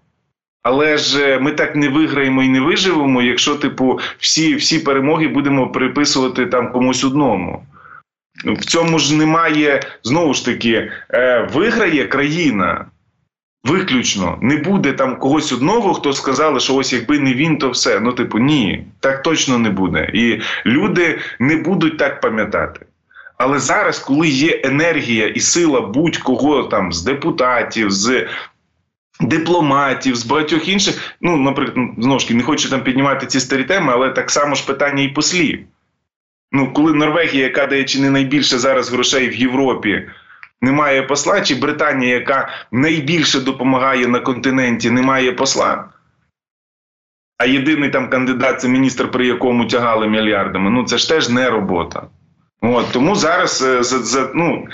Але 0.64 0.98
ж 0.98 1.36
е, 1.36 1.40
ми 1.40 1.52
так 1.52 1.76
не 1.76 1.90
виграємо 1.90 2.44
і 2.44 2.50
не 2.50 2.62
виживемо, 2.62 3.22
якщо 3.22 3.56
типу 3.56 4.00
всі 4.18 4.56
всі 4.56 4.80
перемоги 4.80 5.28
будемо 5.28 5.72
приписувати 5.72 6.46
там 6.46 6.72
комусь 6.72 7.04
одному. 7.04 7.64
в 8.46 8.66
цьому 8.66 9.00
ж 9.00 9.16
немає 9.16 9.82
знову 10.04 10.34
ж 10.34 10.46
таки 10.46 10.92
е, 11.14 11.50
виграє 11.54 12.08
країна. 12.08 12.86
Виключно 13.64 14.38
не 14.42 14.58
буде 14.58 14.94
там 14.94 15.20
когось 15.20 15.52
одного, 15.52 15.94
хто 15.94 16.14
сказали, 16.14 16.60
що 16.60 16.76
ось 16.76 16.94
якби 16.94 17.20
не 17.20 17.34
він, 17.34 17.58
то 17.58 17.70
все. 17.70 18.00
Ну, 18.00 18.12
типу, 18.12 18.40
ні, 18.40 18.86
так 19.00 19.24
точно 19.24 19.58
не 19.58 19.70
буде. 19.70 20.12
І 20.14 20.42
люди 20.66 21.20
не 21.40 21.58
будуть 21.58 21.98
так 21.98 22.22
пам'ятати. 22.22 22.86
Але 23.38 23.60
зараз, 23.60 24.00
коли 24.00 24.28
є 24.28 24.62
енергія 24.64 25.28
і 25.28 25.40
сила 25.40 25.82
будь-кого 25.82 26.64
там 26.64 26.94
з 26.94 27.04
депутатів, 27.04 27.92
з 27.92 28.28
дипломатів, 29.20 30.16
з 30.16 30.26
багатьох 30.26 30.70
інших, 30.70 31.16
ну, 31.22 31.38
наприклад, 31.38 31.88
знову 31.98 32.20
ж 32.20 32.28
таки, 32.28 32.38
не 32.38 32.44
хочу 32.44 32.70
там 32.70 32.84
піднімати 32.84 33.26
ці 33.26 33.40
старі 33.40 33.64
теми, 33.64 33.94
але 33.94 34.10
так 34.10 34.32
само 34.32 34.56
ж 34.56 34.66
питання 34.66 35.04
і 35.04 35.08
послів. 35.08 35.60
Ну, 36.52 36.74
коли 36.74 36.94
Норвегія, 36.94 37.44
яка 37.44 37.66
дає 37.66 37.84
чи 37.84 38.02
не 38.02 38.10
найбільше 38.10 38.58
зараз 38.58 38.90
грошей 38.92 39.30
в 39.30 39.36
Європі, 39.36 40.10
не 40.62 40.72
має 40.72 41.04
посла, 41.04 41.42
чи 41.42 41.56
Британія, 41.56 42.16
яка 42.16 42.50
найбільше 42.72 43.40
допомагає 43.40 44.08
на 44.08 44.20
континенті, 44.20 44.92
не 44.92 45.02
має 45.02 45.32
посла. 45.32 45.86
А 47.38 47.46
єдиний 47.46 47.90
там 47.90 48.10
кандидат 48.10 48.62
це 48.62 48.68
міністр, 48.68 49.12
при 49.12 49.28
якому 49.28 49.66
тягали 49.66 50.08
мільярдами. 50.08 50.70
Ну 50.70 50.84
це 50.84 50.98
ж 50.98 51.10
теж 51.10 51.30
не 51.30 51.50
робота. 51.50 52.04
От 52.62 52.92
Тому 52.92 53.16
зараз 53.16 53.62
е, 53.62 53.84
за, 53.84 54.00
за, 54.00 54.30
ну, 54.36 54.68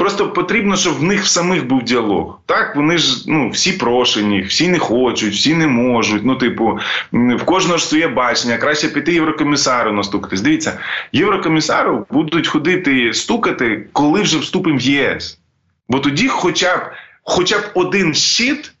Просто 0.00 0.32
потрібно, 0.32 0.76
щоб 0.76 0.94
в 0.94 1.02
них 1.02 1.22
в 1.22 1.26
самих 1.26 1.66
був 1.66 1.82
діалог. 1.82 2.40
Так, 2.46 2.76
вони 2.76 2.98
ж 2.98 3.24
ну 3.26 3.50
всі 3.50 3.72
прошені, 3.72 4.40
всі 4.42 4.68
не 4.68 4.78
хочуть, 4.78 5.34
всі 5.34 5.54
не 5.54 5.66
можуть. 5.66 6.24
Ну, 6.24 6.36
типу, 6.36 6.78
в 7.12 7.44
кожного 7.44 7.78
ж 7.78 7.86
своє 7.86 8.08
бачення. 8.08 8.56
Краще 8.56 8.88
піти 8.88 9.12
єврокомісару 9.12 9.92
настукатись. 9.92 10.40
Дивіться, 10.40 10.78
єврокомісару 11.12 12.06
будуть 12.10 12.48
ходити 12.48 13.14
стукати, 13.14 13.86
коли 13.92 14.22
вже 14.22 14.38
вступимо 14.38 14.78
в 14.78 14.80
ЄС. 14.80 15.38
Бо 15.88 15.98
тоді, 15.98 16.28
хоча 16.28 16.76
б, 16.76 16.80
хоча 17.22 17.58
б 17.58 17.70
один 17.74 18.14
щит. 18.14 18.72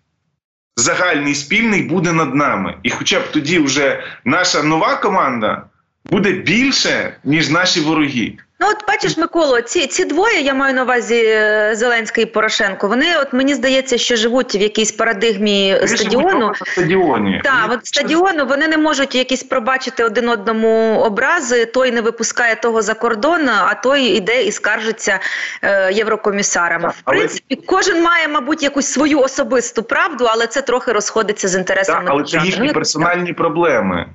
Загальний 0.76 1.34
спільний 1.34 1.82
буде 1.82 2.12
над 2.12 2.34
нами, 2.34 2.74
і 2.82 2.90
хоча 2.90 3.20
б 3.20 3.30
тоді 3.32 3.58
вже 3.58 4.02
наша 4.24 4.62
нова 4.62 4.96
команда 4.96 5.64
буде 6.10 6.32
більше 6.32 7.16
ніж 7.24 7.50
наші 7.50 7.80
вороги. 7.80 8.36
Ну, 8.62 8.66
от 8.70 8.86
бачиш, 8.88 9.16
Миколо, 9.16 9.60
ці 9.60 9.86
ці 9.86 10.04
двоє, 10.04 10.40
я 10.40 10.54
маю 10.54 10.74
на 10.74 10.82
увазі 10.82 11.24
е, 11.26 11.70
Зеленський 11.74 12.24
і 12.24 12.26
Порошенко. 12.26 12.88
Вони, 12.88 13.06
от 13.16 13.32
мені 13.32 13.54
здається, 13.54 13.98
що 13.98 14.16
живуть 14.16 14.54
в 14.54 14.60
якійсь 14.62 14.92
парадигмі 14.92 15.76
Ти 15.80 15.88
стадіону. 15.88 16.52
стадіоні. 16.66 17.40
Так, 17.44 17.66
от 17.68 17.86
стадіону 17.86 18.46
вони 18.46 18.68
не 18.68 18.78
можуть 18.78 19.14
якісь 19.14 19.42
пробачити 19.42 20.04
один 20.04 20.28
одному 20.28 21.00
образи. 21.00 21.66
Той 21.66 21.92
не 21.92 22.00
випускає 22.00 22.56
того 22.56 22.82
за 22.82 22.94
кордон, 22.94 23.48
а 23.48 23.74
той 23.74 24.02
іде 24.02 24.44
і 24.44 24.52
скаржиться 24.52 25.20
е, 25.62 25.92
єврокомісарами. 25.92 26.84
Так, 26.84 26.94
в 26.94 27.02
принципі, 27.02 27.44
але... 27.50 27.66
кожен 27.66 28.02
має, 28.02 28.28
мабуть, 28.28 28.62
якусь 28.62 28.86
свою 28.86 29.20
особисту 29.20 29.82
правду, 29.82 30.26
але 30.28 30.46
це 30.46 30.62
трохи 30.62 30.92
розходиться 30.92 31.48
з 31.48 31.54
інтересами. 31.54 32.00
Так, 32.00 32.10
Але 32.10 32.24
це 32.24 32.38
їхні 32.38 32.72
персональні 32.72 33.32
проблеми. 33.32 34.06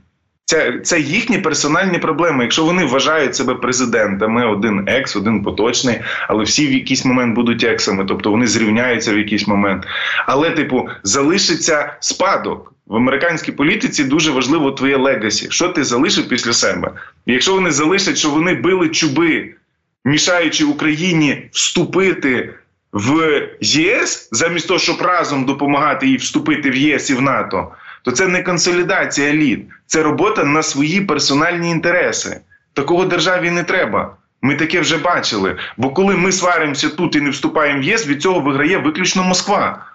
Це 0.48 0.80
це 0.84 1.00
їхні 1.00 1.38
персональні 1.38 1.98
проблеми. 1.98 2.44
Якщо 2.44 2.64
вони 2.64 2.86
вважають 2.86 3.36
себе 3.36 3.56
президентами, 3.56 4.48
один 4.48 4.84
екс, 4.88 5.16
один 5.16 5.44
поточний, 5.44 5.96
але 6.28 6.44
всі 6.44 6.68
в 6.68 6.74
якийсь 6.74 7.06
момент 7.06 7.36
будуть 7.36 7.64
ексами, 7.64 8.06
тобто 8.08 8.32
вони 8.32 8.48
зрівняються 8.48 9.14
в 9.14 9.18
якийсь 9.18 9.48
момент. 9.48 9.88
Але, 10.26 10.52
типу, 10.52 10.90
залишиться 11.04 11.94
спадок 12.00 12.74
в 12.88 12.96
американській 12.96 13.52
політиці. 13.52 14.04
Дуже 14.04 14.32
важливо 14.32 14.72
твоє 14.72 14.98
legacy. 14.98 15.48
Що 15.50 15.70
ти 15.70 15.84
залишив 15.84 16.28
після 16.28 16.54
себе? 16.54 16.92
Якщо 17.26 17.54
вони 17.54 17.72
залишать, 17.72 18.18
що 18.18 18.30
вони 18.30 18.54
били 18.54 18.90
чуби, 18.90 19.54
мішаючи 20.06 20.66
Україні 20.66 21.50
вступити 21.52 22.54
в 22.94 23.42
ЄС, 23.62 24.30
замість 24.32 24.68
того, 24.68 24.80
щоб 24.80 25.02
разом 25.02 25.46
допомагати 25.46 26.08
їй 26.08 26.18
вступити 26.18 26.70
в 26.70 26.76
ЄС 26.76 27.10
і 27.10 27.14
в 27.14 27.22
НАТО 27.22 27.72
то 28.06 28.12
це 28.12 28.28
не 28.28 28.44
консолідація 28.44 29.30
еліт, 29.30 29.66
це 29.86 30.04
робота 30.04 30.44
на 30.44 30.64
свої 30.64 31.02
персональні 31.02 31.72
інтереси. 31.72 32.42
Такого 32.74 33.06
державі 33.06 33.52
не 33.52 33.64
треба. 33.64 34.18
Ми 34.42 34.56
таке 34.56 34.82
вже 34.82 34.98
бачили. 34.98 35.58
Бо 35.78 35.90
коли 35.90 36.16
ми 36.16 36.32
сваримося 36.32 36.90
тут 36.90 37.16
і 37.16 37.22
не 37.22 37.30
вступаємо 37.30 37.80
в 37.80 37.84
ЄС, 37.84 38.08
від 38.08 38.22
цього 38.22 38.40
виграє 38.40 38.78
виключно 38.78 39.24
Москва. 39.24 39.86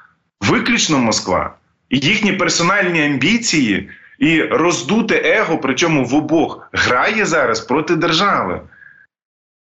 Виключно 0.41 0.99
Москва. 0.99 1.55
І 1.91 1.99
їхні 1.99 2.33
персональні 2.33 3.05
амбіції 3.05 3.89
і 4.19 4.43
роздуте 4.43 5.15
его, 5.25 5.59
причому 5.59 6.05
в 6.05 6.15
обох, 6.15 6.69
грає 6.73 7.27
зараз 7.27 7.61
проти 7.61 7.97
держави. 7.97 8.61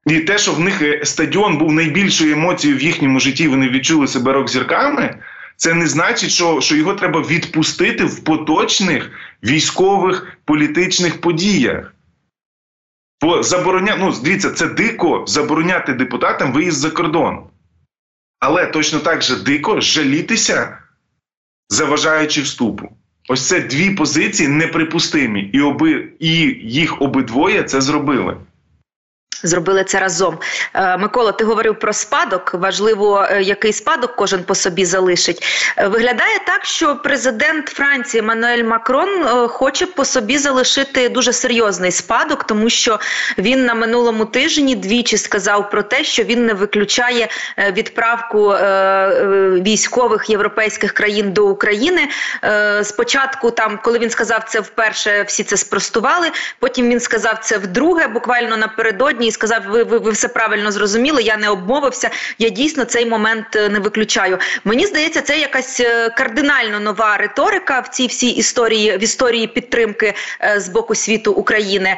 І 0.07 0.21
те, 0.21 0.39
що 0.39 0.53
в 0.53 0.61
них 0.61 0.83
е, 0.83 1.05
стадіон 1.05 1.59
був 1.59 1.73
найбільшою 1.73 2.33
емоцією 2.33 2.79
в 2.79 2.83
їхньому 2.83 3.21
житті, 3.21 3.49
вони 3.49 3.69
відчули 3.69 4.09
себе 4.09 4.33
рок-зірками 4.33 5.19
це 5.57 5.75
не 5.75 5.87
значить, 5.87 6.31
що 6.31 6.61
що 6.61 6.77
його 6.77 6.95
треба 6.95 7.21
відпустити 7.21 8.05
в 8.05 8.25
поточних 8.25 9.11
військових 9.45 10.39
політичних 10.45 11.21
подіях. 11.21 11.95
Бо 13.21 13.43
забороня... 13.43 13.97
ну, 13.99 14.15
дивіться, 14.25 14.51
це 14.51 14.67
дико 14.67 15.25
забороняти 15.27 15.93
депутатам 15.93 16.53
виїзд 16.53 16.79
за 16.79 16.91
кордон. 16.91 17.43
Але 18.41 18.67
точно 18.67 18.99
так 18.99 19.23
же 19.23 19.37
дико 19.37 19.81
жалітися, 19.81 20.79
заважаючи 21.69 22.43
вступу. 22.43 22.89
Ось 23.29 23.49
це 23.49 23.61
дві 23.61 23.91
позиції 23.91 24.49
неприпустимі, 24.49 25.41
і 25.41 25.61
оби, 25.61 26.09
і 26.19 26.33
їх 26.63 27.03
обидвоє 27.03 27.63
це 27.63 27.81
зробили. 27.81 28.37
Зробили 29.43 29.85
це 29.85 29.99
разом. 29.99 30.39
Е, 30.75 30.97
Микола, 30.97 31.33
ти 31.33 31.45
говорив 31.45 31.79
про 31.79 31.93
спадок. 31.93 32.55
Важливо, 32.55 33.27
е, 33.31 33.43
який 33.43 33.73
спадок 33.73 34.17
кожен 34.17 34.45
по 34.45 34.55
собі 34.55 34.85
залишить. 34.85 35.45
Е, 35.77 35.89
виглядає 35.89 36.39
так, 36.47 36.65
що 36.65 36.97
президент 36.97 37.69
Франції 37.69 38.23
Мануель 38.23 38.65
Макрон 38.65 39.25
хоче 39.49 39.87
по 39.87 40.05
собі 40.05 40.39
залишити 40.39 41.09
дуже 41.09 41.33
серйозний 41.33 41.93
спадок, 41.93 42.45
тому 42.45 42.71
що 42.71 43.01
він 43.39 43.65
на 43.65 43.75
минулому 43.75 44.25
тижні 44.25 44.75
двічі 44.75 45.19
сказав 45.19 45.71
про 45.71 45.83
те, 45.83 46.05
що 46.05 46.23
він 46.23 46.47
не 46.47 46.55
виключає 46.55 47.29
відправку 47.73 48.55
військових 49.63 50.31
європейських 50.31 50.93
країн 50.93 51.33
до 51.33 51.47
України. 51.47 52.09
Спочатку, 52.83 53.51
там, 53.51 53.81
коли 53.83 53.99
він 53.99 54.11
сказав 54.11 54.45
це 54.49 54.61
вперше, 54.61 55.23
всі 55.23 55.45
це 55.45 55.57
спростували. 55.57 56.31
Потім 56.59 56.89
він 56.89 57.01
сказав 57.01 57.39
це 57.43 57.59
вдруге, 57.59 58.09
буквально 58.09 58.57
напередодні 58.57 59.26
і 59.27 59.31
сказав: 59.33 59.63
Ви, 59.69 59.83
ви, 59.83 59.99
ви 59.99 60.11
все 60.11 60.29
правильно 60.29 60.73
зрозуміли. 60.73 61.23
Я 61.23 61.37
не 61.37 61.49
обмовився. 61.49 62.11
Я 62.39 62.49
дійсно 62.49 62.85
цей 62.85 63.07
момент 63.07 63.57
е, 63.57 63.69
не 63.69 63.79
виключаю. 63.79 64.39
Мені 64.65 64.87
здається, 64.87 65.21
це 65.21 65.39
якась 65.39 65.81
е, 65.81 66.11
кардинально 66.11 66.81
нова 66.81 67.17
риторика 67.17 67.81
в 67.81 67.89
цій 67.89 68.07
всій 68.07 68.31
історії 68.31 68.97
в 68.97 69.03
історії 69.03 69.47
підтримки 69.47 70.15
е, 70.43 70.61
з 70.61 70.69
боку 70.69 70.95
світу 70.95 71.33
України. 71.33 71.97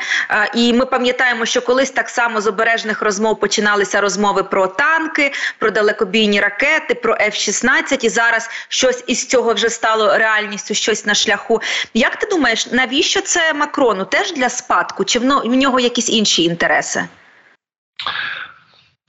І 0.55 0.73
ми 0.73 0.87
пам'ятаємо, 0.87 1.47
що 1.47 1.63
колись 1.63 1.91
так 1.91 2.09
само 2.09 2.41
з 2.41 2.47
обережних 2.47 3.03
розмов 3.03 3.41
починалися 3.41 4.01
розмови 4.01 4.43
про 4.43 4.67
танки, 4.67 5.33
про 5.59 5.71
далекобійні 5.71 6.41
ракети, 6.41 6.95
про 6.95 7.15
F-16, 7.15 8.05
І 8.05 8.09
зараз 8.09 8.51
щось 8.69 9.05
із 9.07 9.27
цього 9.27 9.55
вже 9.55 9.69
стало 9.71 10.19
реальністю, 10.19 10.75
щось 10.75 11.07
на 11.07 11.15
шляху. 11.15 11.63
Як 11.95 12.17
ти 12.17 12.27
думаєш, 12.27 12.67
навіщо 12.73 13.21
це 13.21 13.53
Макрону? 13.55 14.05
Теж 14.05 14.33
для 14.33 14.49
спадку? 14.49 15.05
Чи 15.05 15.19
в 15.19 15.45
нього 15.45 15.81
якісь 15.81 16.09
інші 16.09 16.45
інтереси? 16.45 17.09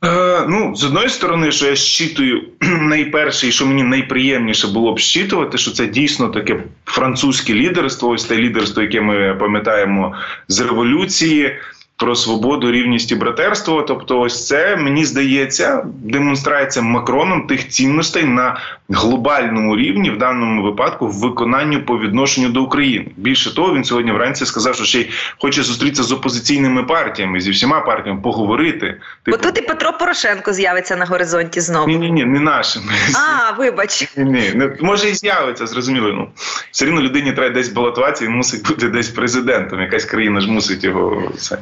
Е, 0.05 0.45
ну, 0.47 0.75
з 0.75 0.83
одної 0.83 1.09
сторони, 1.09 1.51
що 1.51 1.65
я 1.67 1.75
щитую 1.75 2.43
найперше, 2.81 3.47
і 3.47 3.51
що 3.51 3.65
мені 3.65 3.83
найприємніше 3.83 4.67
було 4.67 4.93
б 4.93 4.99
щитувати, 4.99 5.57
що 5.57 5.71
це 5.71 5.87
дійсно 5.87 6.29
таке 6.29 6.63
французьке 6.85 7.53
лідерство, 7.53 8.09
ось 8.09 8.25
те 8.25 8.37
лідерство, 8.37 8.81
яке 8.81 9.01
ми 9.01 9.35
пам'ятаємо 9.39 10.15
з 10.47 10.59
революції 10.59 11.59
про 11.99 12.15
свободу, 12.15 12.71
рівність 12.71 13.11
і 13.11 13.15
братерство. 13.15 13.81
Тобто, 13.81 14.19
ось 14.19 14.47
це 14.47 14.75
мені 14.75 15.05
здається 15.05 15.85
демонстрація 15.85 16.85
Макроном 16.85 17.47
тих 17.47 17.67
цінностей 17.67 18.23
на 18.23 18.59
глобальному 18.89 19.77
рівні, 19.77 20.09
в 20.09 20.17
даному 20.17 20.63
випадку, 20.63 21.07
в 21.07 21.13
виконанню 21.13 21.83
по 21.83 21.99
відношенню 21.99 22.49
до 22.49 22.63
України. 22.63 23.05
Більше 23.17 23.55
того, 23.55 23.73
він 23.73 23.83
сьогодні 23.83 24.11
вранці 24.11 24.45
сказав, 24.45 24.75
що 24.75 24.83
ще 24.83 24.99
й 24.99 25.09
хоче 25.39 25.63
зустрітися 25.63 26.03
з 26.03 26.11
опозиційними 26.11 26.83
партіями 26.83 27.41
зі 27.41 27.51
всіма 27.51 27.79
партіями 27.79 28.21
поговорити. 28.21 29.01
Бо 29.25 29.31
типу... 29.31 29.43
тут 29.43 29.57
і 29.57 29.61
Петро 29.61 29.93
Порошенко 29.93 30.53
з'явиться 30.53 30.95
на 30.95 31.05
горизонті 31.05 31.61
знову. 31.61 31.87
Ні, 31.87 31.97
ні, 31.97 32.11
ні, 32.11 32.25
не 32.25 32.39
нашим. 32.39 32.81
А, 33.13 33.51
вибач. 33.51 34.07
Ні, 34.17 34.23
ні, 34.23 34.51
не 34.55 34.75
може 34.81 35.09
і 35.09 35.13
з'явиться, 35.13 35.67
зрозуміло. 35.67 36.11
Ну 36.13 36.27
все 36.71 36.85
рівно 36.85 37.01
людині 37.01 37.31
треба 37.31 37.53
десь 37.53 37.69
балотуватися, 37.69 38.25
він 38.25 38.31
мусить 38.31 38.67
бути 38.67 38.87
десь 38.89 39.09
президентом. 39.09 39.81
Якась 39.81 40.05
країна 40.05 40.41
ж 40.41 40.51
мусить 40.51 40.83
його 40.83 41.31
це. 41.37 41.57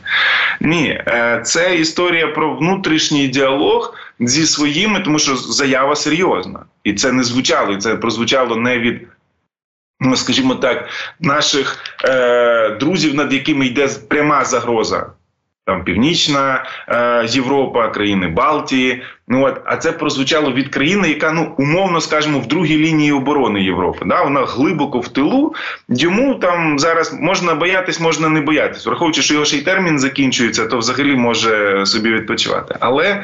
Ні, 0.61 0.89
е, 0.89 1.41
це 1.45 1.75
історія 1.75 2.27
про 2.27 2.55
внутрішній 2.55 3.27
діалог 3.27 3.93
зі 4.19 4.45
своїми, 4.45 4.99
тому 4.99 5.19
що 5.19 5.35
заява 5.35 5.95
серйозна, 5.95 6.59
і 6.83 6.93
це 6.93 7.11
не 7.11 7.23
звучало. 7.23 7.73
І 7.73 7.77
це 7.77 7.95
прозвучало 7.95 8.55
не 8.55 8.79
від. 8.79 9.07
Ну, 9.99 10.15
скажімо 10.15 10.55
так, 10.55 10.89
наших 11.19 11.83
е, 12.03 12.69
друзів, 12.69 13.15
над 13.15 13.33
якими 13.33 13.65
йде 13.65 13.87
пряма 14.09 14.45
загроза 14.45 15.05
там 15.67 15.83
Північна 15.83 16.65
е, 16.87 17.25
Європа, 17.29 17.89
країни 17.89 18.27
Балтії. 18.27 19.03
Ну 19.27 19.45
от, 19.45 19.61
а 19.65 19.77
це 19.77 19.91
прозвучало 19.91 20.51
від 20.51 20.69
країни, 20.69 21.09
яка 21.09 21.31
ну 21.31 21.53
умовно 21.57 22.01
скажімо, 22.01 22.39
в 22.39 22.47
другій 22.47 22.77
лінії 22.77 23.11
оборони 23.11 23.61
Європи. 23.61 24.05
Да, 24.05 24.23
вона 24.23 24.45
глибоко 24.45 24.99
в 24.99 25.07
тилу. 25.07 25.55
Йому 25.89 26.35
там 26.35 26.79
зараз 26.79 27.13
можна 27.13 27.55
боятись, 27.55 27.99
можна 27.99 28.29
не 28.29 28.41
боятись. 28.41 28.85
Враховуючи, 28.85 29.21
що 29.21 29.33
його 29.33 29.45
ще 29.45 29.57
й 29.57 29.61
термін 29.61 29.99
закінчується, 29.99 30.65
то 30.65 30.77
взагалі 30.77 31.15
може 31.15 31.85
собі 31.85 32.11
відпочивати. 32.11 32.75
Але 32.79 33.23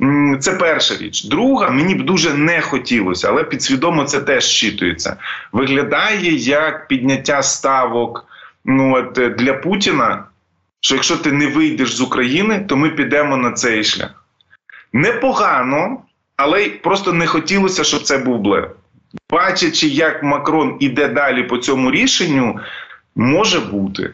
м, 0.00 0.36
це 0.40 0.52
перша 0.52 0.94
річ. 1.00 1.24
Друга, 1.24 1.70
мені 1.70 1.94
б 1.94 2.02
дуже 2.02 2.34
не 2.34 2.60
хотілося, 2.60 3.28
але 3.28 3.44
підсвідомо 3.44 4.04
це 4.04 4.20
теж 4.20 4.44
щитується. 4.44 5.16
Виглядає 5.52 6.34
як 6.36 6.88
підняття 6.88 7.42
ставок. 7.42 8.26
Ну 8.64 8.94
от 8.96 9.36
для 9.36 9.52
Путіна 9.54 10.24
що 10.84 10.94
якщо 10.94 11.16
ти 11.16 11.32
не 11.32 11.46
вийдеш 11.46 11.94
з 11.94 12.00
України, 12.00 12.64
то 12.68 12.76
ми 12.76 12.90
підемо 12.90 13.36
на 13.36 13.52
цей 13.52 13.84
шлях. 13.84 14.24
Непогано, 14.92 16.02
але 16.36 16.68
просто 16.68 17.12
не 17.12 17.26
хотілося, 17.26 17.84
щоб 17.84 18.02
це 18.02 18.18
був 18.18 18.40
блеф. 18.40 18.64
Бачачи, 19.30 19.88
як 19.88 20.22
Макрон 20.22 20.76
іде 20.80 21.08
далі 21.08 21.42
по 21.42 21.58
цьому 21.58 21.90
рішенню, 21.90 22.60
може 23.16 23.60
бути. 23.60 24.10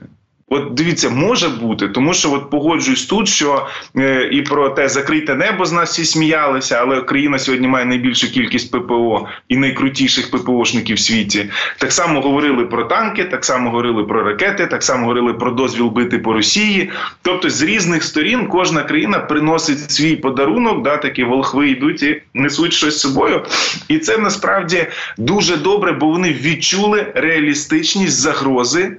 От 0.52 0.74
дивіться, 0.74 1.10
може 1.10 1.48
бути, 1.48 1.88
тому 1.88 2.14
що 2.14 2.32
от 2.32 2.50
погоджуюсь 2.50 3.06
тут, 3.06 3.28
що 3.28 3.66
е, 3.96 4.28
і 4.32 4.42
про 4.42 4.70
те 4.70 4.88
закрите 4.88 5.34
небо 5.34 5.64
з 5.64 5.72
нас 5.72 5.90
всі 5.90 6.04
сміялися, 6.04 6.78
але 6.80 7.00
Україна 7.00 7.38
сьогодні 7.38 7.68
має 7.68 7.84
найбільшу 7.84 8.32
кількість 8.32 8.70
ППО 8.70 9.28
і 9.48 9.56
найкрутіших 9.56 10.30
ППОшників 10.30 10.96
в 10.96 11.00
світі. 11.00 11.50
Так 11.78 11.92
само 11.92 12.20
говорили 12.20 12.64
про 12.64 12.84
танки, 12.84 13.24
так 13.24 13.44
само 13.44 13.70
говорили 13.70 14.04
про 14.04 14.22
ракети, 14.24 14.66
так 14.66 14.82
само 14.82 15.00
говорили 15.00 15.34
про 15.34 15.50
дозвіл 15.50 15.86
бити 15.86 16.18
по 16.18 16.32
Росії. 16.32 16.90
Тобто, 17.22 17.50
з 17.50 17.62
різних 17.62 18.02
сторін 18.02 18.46
кожна 18.46 18.82
країна 18.82 19.18
приносить 19.18 19.90
свій 19.90 20.16
подарунок, 20.16 20.82
да, 20.82 20.96
такі 20.96 21.24
волхви 21.24 21.70
йдуть 21.70 22.02
і 22.02 22.22
несуть 22.34 22.72
щось 22.72 22.96
з 22.96 23.00
собою. 23.00 23.42
І 23.88 23.98
це 23.98 24.18
насправді 24.18 24.86
дуже 25.18 25.56
добре, 25.56 25.92
бо 25.92 26.06
вони 26.06 26.32
відчули 26.32 27.12
реалістичність 27.14 28.20
загрози 28.20 28.96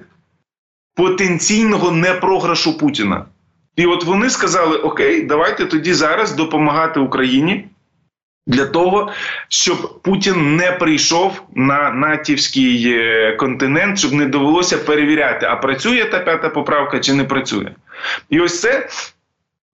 потенційного 0.95 1.91
непрограшу 1.91 2.77
Путіна. 2.77 3.25
І 3.75 3.85
от 3.85 4.03
вони 4.03 4.29
сказали: 4.29 4.77
Окей, 4.77 5.21
давайте 5.21 5.65
тоді 5.65 5.93
зараз 5.93 6.31
допомагати 6.31 6.99
Україні 6.99 7.65
для 8.47 8.65
того, 8.65 9.11
щоб 9.49 10.01
Путін 10.01 10.55
не 10.55 10.71
прийшов 10.71 11.41
на 11.55 11.91
натівський 11.91 12.83
е, 12.87 13.35
континент, 13.35 13.99
щоб 13.99 14.13
не 14.13 14.25
довелося 14.25 14.77
перевіряти, 14.77 15.45
а 15.45 15.55
працює 15.55 16.05
та 16.05 16.19
п'ята 16.19 16.49
поправка 16.49 16.99
чи 16.99 17.13
не 17.13 17.23
працює. 17.23 17.71
І 18.29 18.39
ось 18.39 18.61
це 18.61 18.89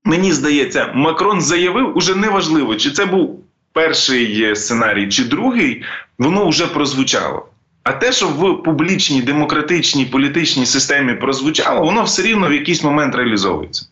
мені 0.03 0.33
здається, 0.33 0.91
Макрон 0.95 1.41
заявив 1.41 1.97
уже 1.97 2.15
неважливо, 2.15 2.75
чи 2.75 2.91
це 2.91 3.05
був 3.05 3.43
перший 3.73 4.43
е, 4.43 4.55
сценарій, 4.55 5.09
чи 5.09 5.23
другий, 5.23 5.83
воно 6.19 6.49
вже 6.49 6.67
прозвучало. 6.67 7.49
А 7.87 7.91
те, 7.91 8.11
що 8.11 8.27
в 8.27 8.63
публічній 8.63 9.21
демократичній 9.21 10.05
політичній 10.05 10.65
системі 10.65 11.13
прозвучало, 11.13 11.81
воно 11.81 12.03
все 12.03 12.21
рівно 12.21 12.49
в 12.49 12.53
якийсь 12.53 12.83
момент 12.83 13.15
реалізовується. 13.15 13.85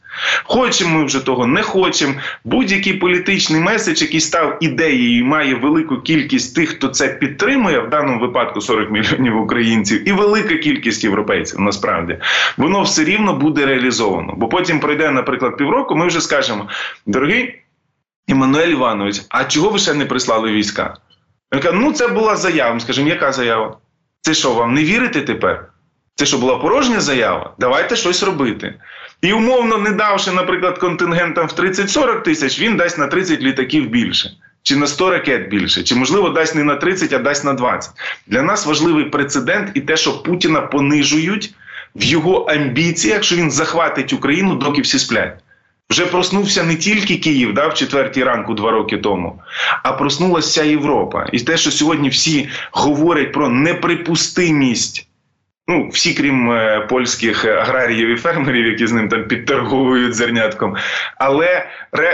Хочемо 0.43 0.99
ми 0.99 1.05
вже 1.05 1.25
того, 1.25 1.47
не 1.47 1.61
хочемо. 1.61 2.13
Будь-який 2.43 2.93
політичний 2.93 3.61
меседж, 3.61 4.01
який 4.01 4.19
став 4.19 4.57
ідеєю, 4.61 5.19
і 5.19 5.23
має 5.23 5.55
велику 5.55 5.97
кількість 5.97 6.55
тих, 6.55 6.69
хто 6.69 6.87
це 6.87 7.07
підтримує, 7.07 7.79
в 7.79 7.89
даному 7.89 8.19
випадку 8.19 8.61
40 8.61 8.91
мільйонів 8.91 9.41
українців, 9.41 10.09
і 10.09 10.11
велика 10.11 10.55
кількість 10.55 11.03
європейців. 11.03 11.59
Насправді 11.59 12.17
воно 12.57 12.81
все 12.81 13.03
рівно 13.03 13.33
буде 13.33 13.65
реалізовано. 13.65 14.33
Бо 14.37 14.47
потім 14.47 14.79
пройде, 14.79 15.11
наприклад, 15.11 15.57
півроку. 15.57 15.95
Ми 15.95 16.07
вже 16.07 16.21
скажемо, 16.21 16.67
дорогий 17.05 17.61
Іммануель 18.27 18.71
Іванович, 18.71 19.21
а 19.29 19.43
чого 19.43 19.69
ви 19.69 19.79
ще 19.79 19.93
не 19.93 20.05
прислали 20.05 20.51
війська? 20.51 20.97
Каже, 21.49 21.71
ну 21.71 21.91
це 21.91 22.07
була 22.07 22.35
заява. 22.35 22.79
Скажімо, 22.79 23.09
яка 23.09 23.31
заява? 23.31 23.77
Це 24.25 24.33
що, 24.33 24.53
вам 24.53 24.73
не 24.73 24.83
вірите 24.83 25.21
тепер? 25.21 25.65
Це 26.15 26.25
що 26.25 26.37
була 26.37 26.55
порожня 26.55 27.01
заява? 27.01 27.53
Давайте 27.59 27.95
щось 27.95 28.23
робити. 28.23 28.73
І 29.21 29.33
умовно, 29.33 29.77
не 29.77 29.91
давши, 29.91 30.31
наприклад, 30.31 30.77
контингентам 30.77 31.47
в 31.47 31.51
30-40 31.51 32.23
тисяч, 32.23 32.59
він 32.59 32.77
дасть 32.77 32.97
на 32.97 33.07
30 33.07 33.41
літаків 33.41 33.89
більше, 33.89 34.31
чи 34.63 34.75
на 34.75 34.87
100 34.87 35.09
ракет 35.09 35.49
більше, 35.49 35.83
чи, 35.83 35.95
можливо, 35.95 36.29
дасть 36.29 36.55
не 36.55 36.63
на 36.63 36.75
30, 36.75 37.13
а 37.13 37.17
дасть 37.19 37.45
на 37.45 37.53
20. 37.53 37.91
Для 38.27 38.41
нас 38.41 38.65
важливий 38.65 39.05
прецедент 39.05 39.71
і 39.73 39.81
те, 39.81 39.97
що 39.97 40.23
Путіна 40.23 40.61
понижують 40.61 41.53
в 41.95 42.03
його 42.03 42.37
амбіціях, 42.37 43.23
що 43.23 43.35
він 43.35 43.51
захватить 43.51 44.13
Україну, 44.13 44.55
доки 44.55 44.81
всі 44.81 44.99
сплять. 44.99 45.43
Вже 45.89 46.05
проснувся 46.05 46.63
не 46.63 46.75
тільки 46.75 47.17
Київ 47.17 47.53
да, 47.53 47.67
в 47.67 47.73
четвертій 47.73 48.23
ранку 48.23 48.53
два 48.53 48.71
роки 48.71 48.97
тому, 48.97 49.41
а 49.83 49.93
проснулася 49.93 50.63
Європа. 50.63 51.29
І 51.31 51.39
те, 51.39 51.57
що 51.57 51.71
сьогодні 51.71 52.09
всі 52.09 52.49
говорять 52.71 53.31
про 53.31 53.49
неприпустимість, 53.49 55.07
ну 55.67 55.89
всі, 55.89 56.13
крім 56.13 56.51
е, 56.51 56.87
польських 56.89 57.45
аграріїв 57.45 58.09
і 58.09 58.15
фермерів, 58.15 58.65
які 58.65 58.87
з 58.87 58.91
ним 58.91 59.09
там 59.09 59.27
підторговують 59.27 60.15
зернятком, 60.15 60.75
але 61.17 61.69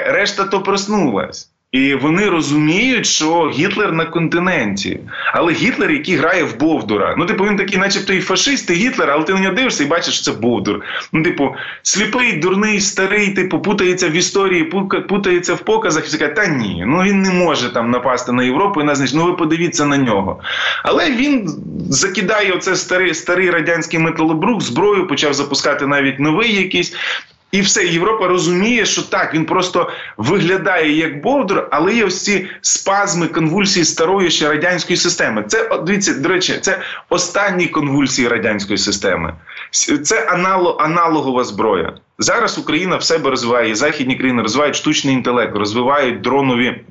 решта 0.05 0.43
то 0.43 0.63
проснулась. 0.63 1.50
І 1.71 1.95
вони 1.95 2.29
розуміють, 2.29 3.05
що 3.05 3.49
Гітлер 3.49 3.91
на 3.91 4.05
континенті, 4.05 4.99
але 5.34 5.53
Гітлер, 5.53 5.91
який 5.91 6.15
грає 6.15 6.43
в 6.43 6.60
Бовдура. 6.60 7.15
Ну, 7.17 7.25
типу, 7.25 7.45
він 7.45 7.57
такий, 7.57 7.77
начебто, 7.77 8.13
і 8.13 8.21
фашист, 8.21 8.69
і 8.69 8.73
Гітлер, 8.73 9.10
але 9.10 9.23
ти 9.23 9.34
на 9.34 9.39
нього 9.39 9.53
дивишся 9.53 9.84
і 9.84 9.88
бачиш, 9.88 10.13
що 10.13 10.23
це 10.23 10.39
Бовдур. 10.39 10.81
Ну, 11.12 11.23
типу, 11.23 11.55
сліпий, 11.84 12.34
дурний, 12.34 12.81
старий, 12.81 13.34
типу, 13.34 13.60
путається 13.60 14.10
в 14.10 14.12
історії, 14.12 14.63
путається 15.10 15.53
в 15.53 15.60
показах 15.60 16.13
і 16.13 16.17
каже, 16.17 16.31
та 16.31 16.47
ні, 16.47 16.84
ну 16.88 17.03
він 17.03 17.21
не 17.21 17.31
може 17.31 17.73
там 17.73 17.91
напасти 17.91 18.31
на 18.31 18.43
Європу 18.43 18.81
і 18.81 18.95
знищити. 18.95 19.19
Ну 19.19 19.25
ви 19.25 19.34
подивіться 19.34 19.86
на 19.86 19.97
нього. 19.97 20.39
Але 20.84 21.12
він 21.12 21.49
закидає 21.89 22.51
оце 22.51 22.75
старий 22.75 23.13
старий 23.13 23.49
радянський 23.49 23.99
металобрук, 23.99 24.62
зброю, 24.62 25.07
почав 25.07 25.34
запускати 25.34 25.88
навіть 25.88 26.19
новий 26.19 26.55
якийсь. 26.55 26.95
І 27.51 27.61
все, 27.61 27.85
Європа 27.85 28.27
розуміє, 28.27 28.85
що 28.85 29.01
так, 29.01 29.33
він 29.33 29.45
просто 29.45 29.89
виглядає 30.17 30.97
як 30.97 31.21
Бовдур, 31.21 31.67
але 31.71 31.93
є 31.93 32.05
ось 32.05 32.31
спазми, 32.61 33.27
конвульсії 33.27 33.85
старої 33.85 34.31
ще 34.31 34.49
радянської 34.49 34.97
системи. 34.97 35.43
Це 35.47 35.69
дивіться, 35.85 36.13
до 36.13 36.29
речі, 36.29 36.57
це 36.61 36.79
останні 37.09 37.67
конвульсії 37.67 38.27
радянської 38.27 38.77
системи. 38.77 39.33
Це 40.03 40.27
аналогова 40.79 41.43
зброя. 41.43 41.93
Зараз 42.19 42.57
Україна 42.57 42.95
в 42.95 43.03
себе 43.03 43.29
розвиває, 43.29 43.69
і 43.69 43.75
західні 43.75 44.15
країни 44.15 44.41
розвивають 44.41 44.75
штучний 44.75 45.13
інтелект, 45.13 45.55
розвивають 45.55 46.21
дронові. 46.21 46.81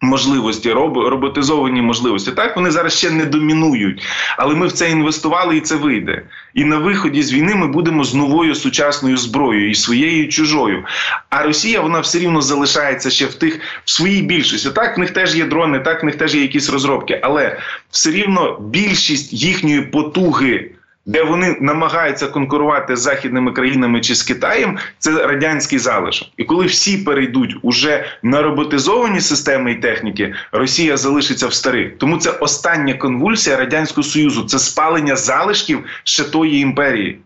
Можливості, 0.00 0.72
роботизовані 0.72 1.82
можливості. 1.82 2.32
Так 2.32 2.56
вони 2.56 2.70
зараз 2.70 2.98
ще 2.98 3.10
не 3.10 3.24
домінують, 3.24 4.02
але 4.38 4.54
ми 4.54 4.66
в 4.66 4.72
це 4.72 4.90
інвестували, 4.90 5.56
і 5.56 5.60
це 5.60 5.76
вийде. 5.76 6.22
І 6.54 6.64
на 6.64 6.78
виході 6.78 7.22
з 7.22 7.32
війни 7.32 7.54
ми 7.54 7.66
будемо 7.66 8.04
з 8.04 8.14
новою 8.14 8.54
сучасною 8.54 9.16
зброєю 9.16 9.70
і 9.70 9.74
своєю 9.74 10.24
і 10.24 10.28
чужою. 10.28 10.84
А 11.30 11.42
Росія 11.42 11.80
вона 11.80 12.00
все 12.00 12.18
рівно 12.18 12.42
залишається 12.42 13.10
ще 13.10 13.26
в 13.26 13.34
тих 13.34 13.60
в 13.84 13.90
своїй 13.90 14.22
більшості. 14.22 14.70
Так 14.70 14.96
в 14.96 15.00
них 15.00 15.10
теж 15.10 15.36
є 15.36 15.44
дрони, 15.44 15.80
так 15.80 16.02
в 16.02 16.06
них 16.06 16.16
теж 16.16 16.34
є 16.34 16.42
якісь 16.42 16.70
розробки, 16.70 17.20
але 17.22 17.58
все 17.90 18.10
рівно 18.10 18.58
більшість 18.60 19.32
їхньої 19.32 19.80
потуги 19.80 20.70
де 21.06 21.22
вони 21.22 21.56
намагаються 21.60 22.26
конкурувати 22.26 22.96
з 22.96 23.00
західними 23.00 23.52
країнами 23.52 24.00
чи 24.00 24.14
з 24.14 24.22
Китаєм, 24.22 24.78
це 24.98 25.26
радянський 25.26 25.78
залишок. 25.78 26.28
І 26.36 26.44
коли 26.44 26.66
всі 26.66 26.98
перейдуть 26.98 27.56
уже 27.62 28.04
на 28.22 28.42
роботизовані 28.42 29.20
системи 29.20 29.72
і 29.72 29.74
техніки, 29.74 30.34
Росія 30.52 30.96
залишиться 30.96 31.46
в 31.46 31.54
старих. 31.54 31.98
Тому 31.98 32.18
це 32.18 32.30
остання 32.30 32.94
конвульсія 32.94 33.56
радянського 33.56 34.02
союзу, 34.02 34.44
це 34.44 34.58
спалення 34.58 35.16
залишків 35.16 35.84
ще 36.04 36.24
тої 36.24 36.60
імперії. 36.60 37.18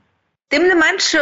Тим 0.51 0.67
не 0.67 0.75
менш, 0.75 1.17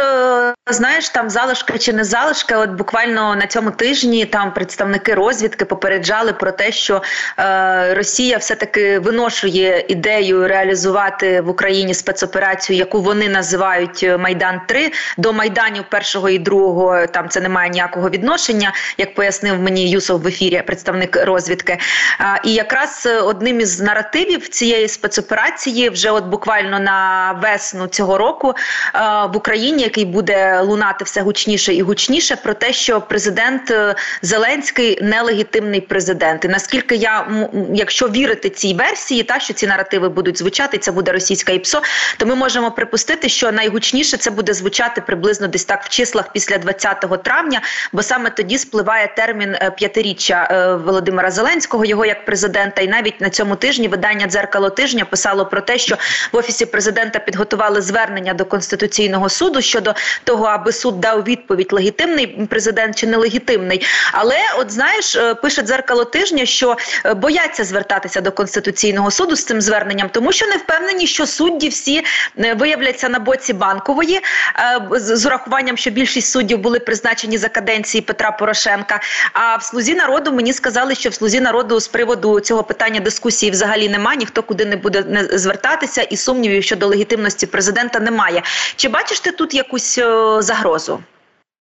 знаєш, 0.67 1.09
там 1.09 1.29
залишки 1.29 1.79
чи 1.79 1.93
не 1.93 2.03
залишки, 2.03 2.55
от 2.55 2.69
буквально 2.69 3.35
на 3.35 3.47
цьому 3.47 3.71
тижні 3.71 4.25
там 4.25 4.53
представники 4.53 5.13
розвідки 5.13 5.65
попереджали 5.65 6.33
про 6.33 6.51
те, 6.51 6.71
що 6.71 7.01
е, 7.39 7.93
Росія 7.93 8.37
все-таки 8.37 8.99
виношує 8.99 9.85
ідею 9.87 10.47
реалізувати 10.47 11.41
в 11.41 11.49
Україні 11.49 11.93
спецоперацію, 11.93 12.77
яку 12.77 13.01
вони 13.01 13.29
називають 13.29 14.09
Майдан 14.19 14.61
3 14.67 14.91
до 15.17 15.33
майданів 15.33 15.83
першого 15.89 16.29
і 16.29 16.39
другого. 16.39 17.07
Там 17.07 17.29
це 17.29 17.41
не 17.41 17.49
має 17.49 17.69
ніякого 17.69 18.09
відношення, 18.09 18.73
як 18.97 19.15
пояснив 19.15 19.59
мені 19.61 19.89
Юсов 19.89 20.21
в 20.21 20.27
ефірі, 20.27 20.63
представник 20.67 21.25
розвідки. 21.25 21.71
Е, 21.71 22.41
і 22.43 22.53
якраз 22.53 23.07
одним 23.23 23.59
із 23.59 23.81
наративів 23.81 24.49
цієї 24.49 24.87
спецоперації 24.87 25.89
вже 25.89 26.11
от 26.11 26.25
буквально 26.25 26.79
на 26.79 27.31
весну 27.43 27.87
цього 27.87 28.17
року. 28.17 28.55
Е, 28.95 29.18
в 29.25 29.37
Україні, 29.37 29.83
який 29.83 30.05
буде 30.05 30.61
лунати 30.61 31.05
все 31.05 31.21
гучніше 31.21 31.73
і 31.73 31.81
гучніше, 31.81 32.35
про 32.35 32.53
те, 32.53 32.73
що 32.73 33.01
президент 33.01 33.71
е, 33.71 33.95
Зеленський 34.21 34.99
нелегітимний 35.01 35.81
президент. 35.81 36.45
І 36.45 36.47
наскільки 36.47 36.95
я 36.95 37.27
якщо 37.73 38.07
вірити 38.07 38.49
цій 38.49 38.73
версії, 38.73 39.23
та 39.23 39.39
що 39.39 39.53
ці 39.53 39.67
наративи 39.67 40.09
будуть 40.09 40.37
звучати, 40.37 40.77
це 40.77 40.91
буде 40.91 41.11
російська 41.11 41.51
ІПСО, 41.51 41.81
то 42.17 42.25
ми 42.25 42.35
можемо 42.35 42.71
припустити, 42.71 43.29
що 43.29 43.51
найгучніше 43.51 44.17
це 44.17 44.31
буде 44.31 44.53
звучати 44.53 45.01
приблизно 45.01 45.47
десь 45.47 45.65
так 45.65 45.83
в 45.83 45.89
числах 45.89 46.31
після 46.33 46.57
20 46.57 47.23
травня, 47.23 47.61
бо 47.91 48.03
саме 48.03 48.29
тоді 48.29 48.57
спливає 48.57 49.13
термін 49.15 49.55
е, 49.55 49.71
п'ятиріччя 49.77 50.47
е, 50.51 50.75
Володимира 50.75 51.31
Зеленського, 51.31 51.85
його 51.85 52.05
як 52.05 52.25
президента, 52.25 52.81
і 52.81 52.87
навіть 52.87 53.21
на 53.21 53.29
цьому 53.29 53.55
тижні 53.55 53.87
видання 53.87 54.27
дзеркало 54.27 54.69
тижня 54.69 55.05
писало 55.05 55.45
про 55.45 55.61
те, 55.61 55.77
що 55.77 55.97
в 56.31 56.37
офісі 56.37 56.65
президента 56.65 57.19
підготували 57.19 57.81
звернення 57.81 58.33
до 58.33 58.45
конституційного 58.45 59.08
суду 59.29 59.61
щодо 59.61 59.93
того, 60.23 60.45
аби 60.45 60.71
суд 60.71 60.99
дав 60.99 61.23
відповідь 61.23 61.73
легітимний 61.73 62.27
президент 62.27 62.95
чи 62.95 63.07
нелегітимний. 63.07 63.85
Але, 64.11 64.37
от 64.57 64.71
знаєш, 64.71 65.15
е, 65.15 65.35
пише 65.35 65.61
дзеркало 65.61 66.05
тижня, 66.05 66.45
що 66.45 66.77
бояться 67.15 67.63
звертатися 67.63 68.21
до 68.21 68.31
конституційного 68.31 69.11
суду 69.11 69.35
з 69.35 69.45
цим 69.45 69.61
зверненням, 69.61 70.09
тому 70.09 70.31
що 70.31 70.47
не 70.47 70.57
впевнені, 70.57 71.07
що 71.07 71.25
судді 71.25 71.69
всі 71.69 72.03
виявляться 72.55 73.09
на 73.09 73.19
боці 73.19 73.53
банкової 73.53 74.19
з 74.91 75.25
урахуванням, 75.25 75.77
що 75.77 75.89
більшість 75.89 76.31
суддів 76.31 76.59
були 76.59 76.79
призначені 76.79 77.37
за 77.37 77.49
каденції 77.49 78.01
Петра 78.01 78.31
Порошенка. 78.31 78.99
А 79.33 79.55
в 79.55 79.63
слузі 79.63 79.95
народу 79.95 80.31
мені 80.31 80.53
сказали, 80.53 80.95
що 80.95 81.09
в 81.09 81.13
слузі 81.13 81.39
народу 81.39 81.79
з 81.79 81.87
приводу 81.87 82.39
цього 82.39 82.63
питання 82.63 82.99
дискусії 82.99 83.51
взагалі 83.51 83.89
немає. 83.89 84.17
Ніхто 84.17 84.43
куди 84.43 84.65
не 84.65 84.75
буде 84.75 85.27
звертатися, 85.33 86.01
і 86.01 86.17
сумнівів 86.17 86.63
щодо 86.63 86.87
легітимності 86.87 87.47
президента 87.47 87.99
немає. 87.99 88.43
Чи 88.75 88.89
бачиш 88.99 89.19
ти 89.19 89.31
тут 89.31 89.53
якусь 89.53 89.97
о, 89.97 90.41
загрозу? 90.41 91.03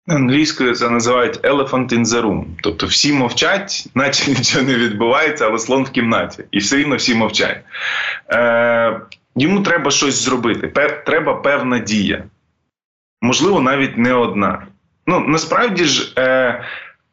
Англійською 0.09 0.75
це 0.75 0.91
називають 0.91 1.41
elephant 1.41 1.93
in 1.93 2.05
the 2.05 2.23
room. 2.23 2.45
Тобто 2.63 2.87
всі 2.87 3.13
мовчать, 3.13 3.87
наче 3.95 4.31
нічого 4.31 4.65
не 4.65 4.75
відбувається, 4.75 5.47
але 5.47 5.59
слон 5.59 5.85
в 5.85 5.91
кімнаті, 5.91 6.45
і 6.51 6.59
все 6.59 6.77
рівно 6.77 6.97
всі 6.97 7.15
мовчать. 7.15 7.61
Е, 8.31 9.01
Йому 9.37 9.63
треба 9.63 9.91
щось 9.91 10.15
зробити. 10.15 10.69
Пер, 10.69 11.05
треба 11.05 11.35
певна 11.35 11.79
дія. 11.79 12.25
Можливо, 13.23 13.61
навіть 13.61 13.99
не 13.99 14.15
одна. 14.15 14.67
Ну 15.07 15.21
насправді 15.21 15.85
ж. 15.85 16.13
Е, 16.19 16.65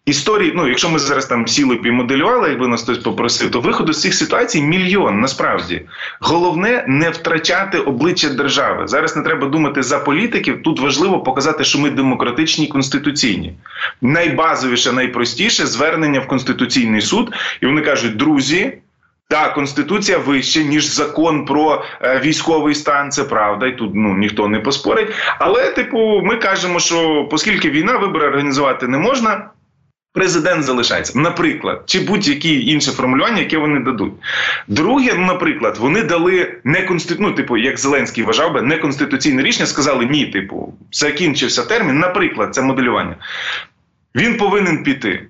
Історії, 0.06 0.54
ну 0.56 0.68
якщо 0.68 0.90
ми 0.90 1.00
зараз 1.00 1.26
там 1.26 1.48
сіли 1.48 1.76
б 1.76 1.86
і 1.86 1.92
моделювали, 1.92 2.50
якби 2.50 2.68
нас 2.68 2.84
хтось 2.84 2.98
попросив, 2.98 3.52
то 3.52 3.60
виходу 3.60 3.94
з 3.94 4.02
цих 4.02 4.14
ситуацій 4.14 4.62
мільйон. 4.62 5.20
Насправді 5.20 5.82
головне 6.20 6.86
не 6.88 7.10
втрачати 7.10 7.78
обличчя 7.78 8.30
держави. 8.30 8.88
Зараз 8.88 9.16
не 9.16 9.24
треба 9.24 9.48
думати 9.48 9.84
за 9.84 10.00
політиків. 10.00 10.64
Тут 10.64 10.80
важливо 10.80 11.20
показати, 11.20 11.64
що 11.64 11.80
ми 11.80 11.90
демократичні 11.90 12.68
конституційні. 12.68 13.54
Найбазовіше, 14.02 14.92
найпростіше 14.92 15.66
звернення 15.66 16.20
в 16.20 16.28
конституційний 16.28 17.02
суд, 17.02 17.34
і 17.62 17.66
вони 17.66 17.82
кажуть, 17.82 18.18
друзі. 18.18 18.74
Так, 19.28 19.54
конституція 19.54 20.18
вища, 20.18 20.60
ніж 20.60 20.86
закон 20.86 21.46
про 21.46 21.84
е, 22.02 22.22
військовий 22.24 22.76
стан. 22.76 23.12
Це 23.12 23.24
правда, 23.24 23.68
і 23.68 23.78
тут 23.78 23.92
ну 23.94 24.18
ніхто 24.18 24.48
не 24.48 24.60
поспорить. 24.60 25.14
Але, 25.40 25.70
типу, 25.72 26.22
ми 26.24 26.36
кажемо, 26.38 26.80
що 26.80 27.28
оскільки 27.32 27.70
війна 27.70 27.98
вибори 27.98 28.28
організувати 28.28 28.88
не 28.88 28.98
можна. 28.98 29.50
Президент 30.14 30.64
залишається, 30.64 31.20
наприклад, 31.20 31.84
чи 31.86 32.00
будь-які 32.00 32.66
інше 32.66 32.92
формулювання, 32.92 33.40
яке 33.40 33.58
вони 33.58 33.80
дадуть. 33.80 34.14
Друге, 34.68 35.14
наприклад, 35.14 35.78
вони 35.80 36.04
дали 36.04 36.56
неконститу... 36.64 37.24
ну, 37.24 37.32
типу, 37.32 37.58
як 37.58 37.80
Зеленський 37.80 38.24
вважав 38.24 38.54
би, 38.54 38.62
неконституційне 38.62 39.44
рішення, 39.44 39.66
сказали 39.66 40.06
ні, 40.06 40.26
типу, 40.26 40.74
закінчився 40.92 41.64
термін. 41.64 42.00
Наприклад, 42.00 42.56
це 42.56 42.62
моделювання. 42.62 43.16
Він 44.16 44.38
повинен 44.38 44.84
піти. 44.84 45.28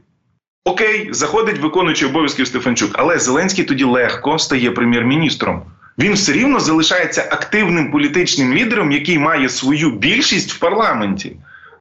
Окей, 0.65 1.09
заходить 1.11 1.59
виконуючий 1.59 2.07
обов'язків 2.07 2.47
Стефанчук, 2.47 2.91
але 2.93 3.19
Зеленський 3.19 3.65
тоді 3.65 3.83
легко 3.83 4.39
стає 4.39 4.71
прем'єр-міністром. 4.71 5.61
Він 5.99 6.13
все 6.13 6.33
рівно 6.33 6.59
залишається 6.59 7.27
активним 7.31 7.91
політичним 7.91 8.53
лідером, 8.53 8.91
який 8.91 9.17
має 9.19 9.49
свою 9.49 9.91
більшість 9.91 10.51
в 10.51 10.59
парламенті. 10.59 11.35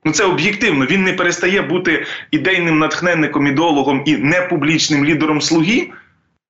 Ну 0.04 0.12
це 0.12 0.24
об'єктивно. 0.24 0.86
Він 0.86 1.04
не 1.04 1.12
перестає 1.12 1.62
бути 1.62 2.06
ідейним 2.30 2.78
натхненником, 2.78 3.46
ідеологом 3.46 4.02
і 4.06 4.16
непублічним 4.16 5.04
лідером 5.04 5.40
слуги. 5.40 5.88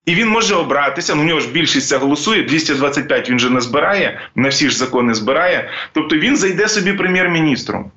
І 0.06 0.14
він 0.14 0.28
може 0.28 0.54
обратися. 0.54 1.14
Ну, 1.14 1.22
у 1.22 1.24
нього 1.24 1.40
ж 1.40 1.50
більшість 1.50 1.88
це 1.88 1.96
голосує. 1.96 2.42
225 2.42 3.30
він 3.30 3.38
же 3.38 3.50
не 3.50 3.60
збирає, 3.60 4.20
на 4.34 4.48
всі 4.48 4.70
ж 4.70 4.76
закони 4.76 5.14
збирає. 5.14 5.70
Тобто 5.92 6.16
він 6.16 6.36
зайде 6.36 6.68
собі 6.68 6.92
прем'єр-міністром. 6.92 7.90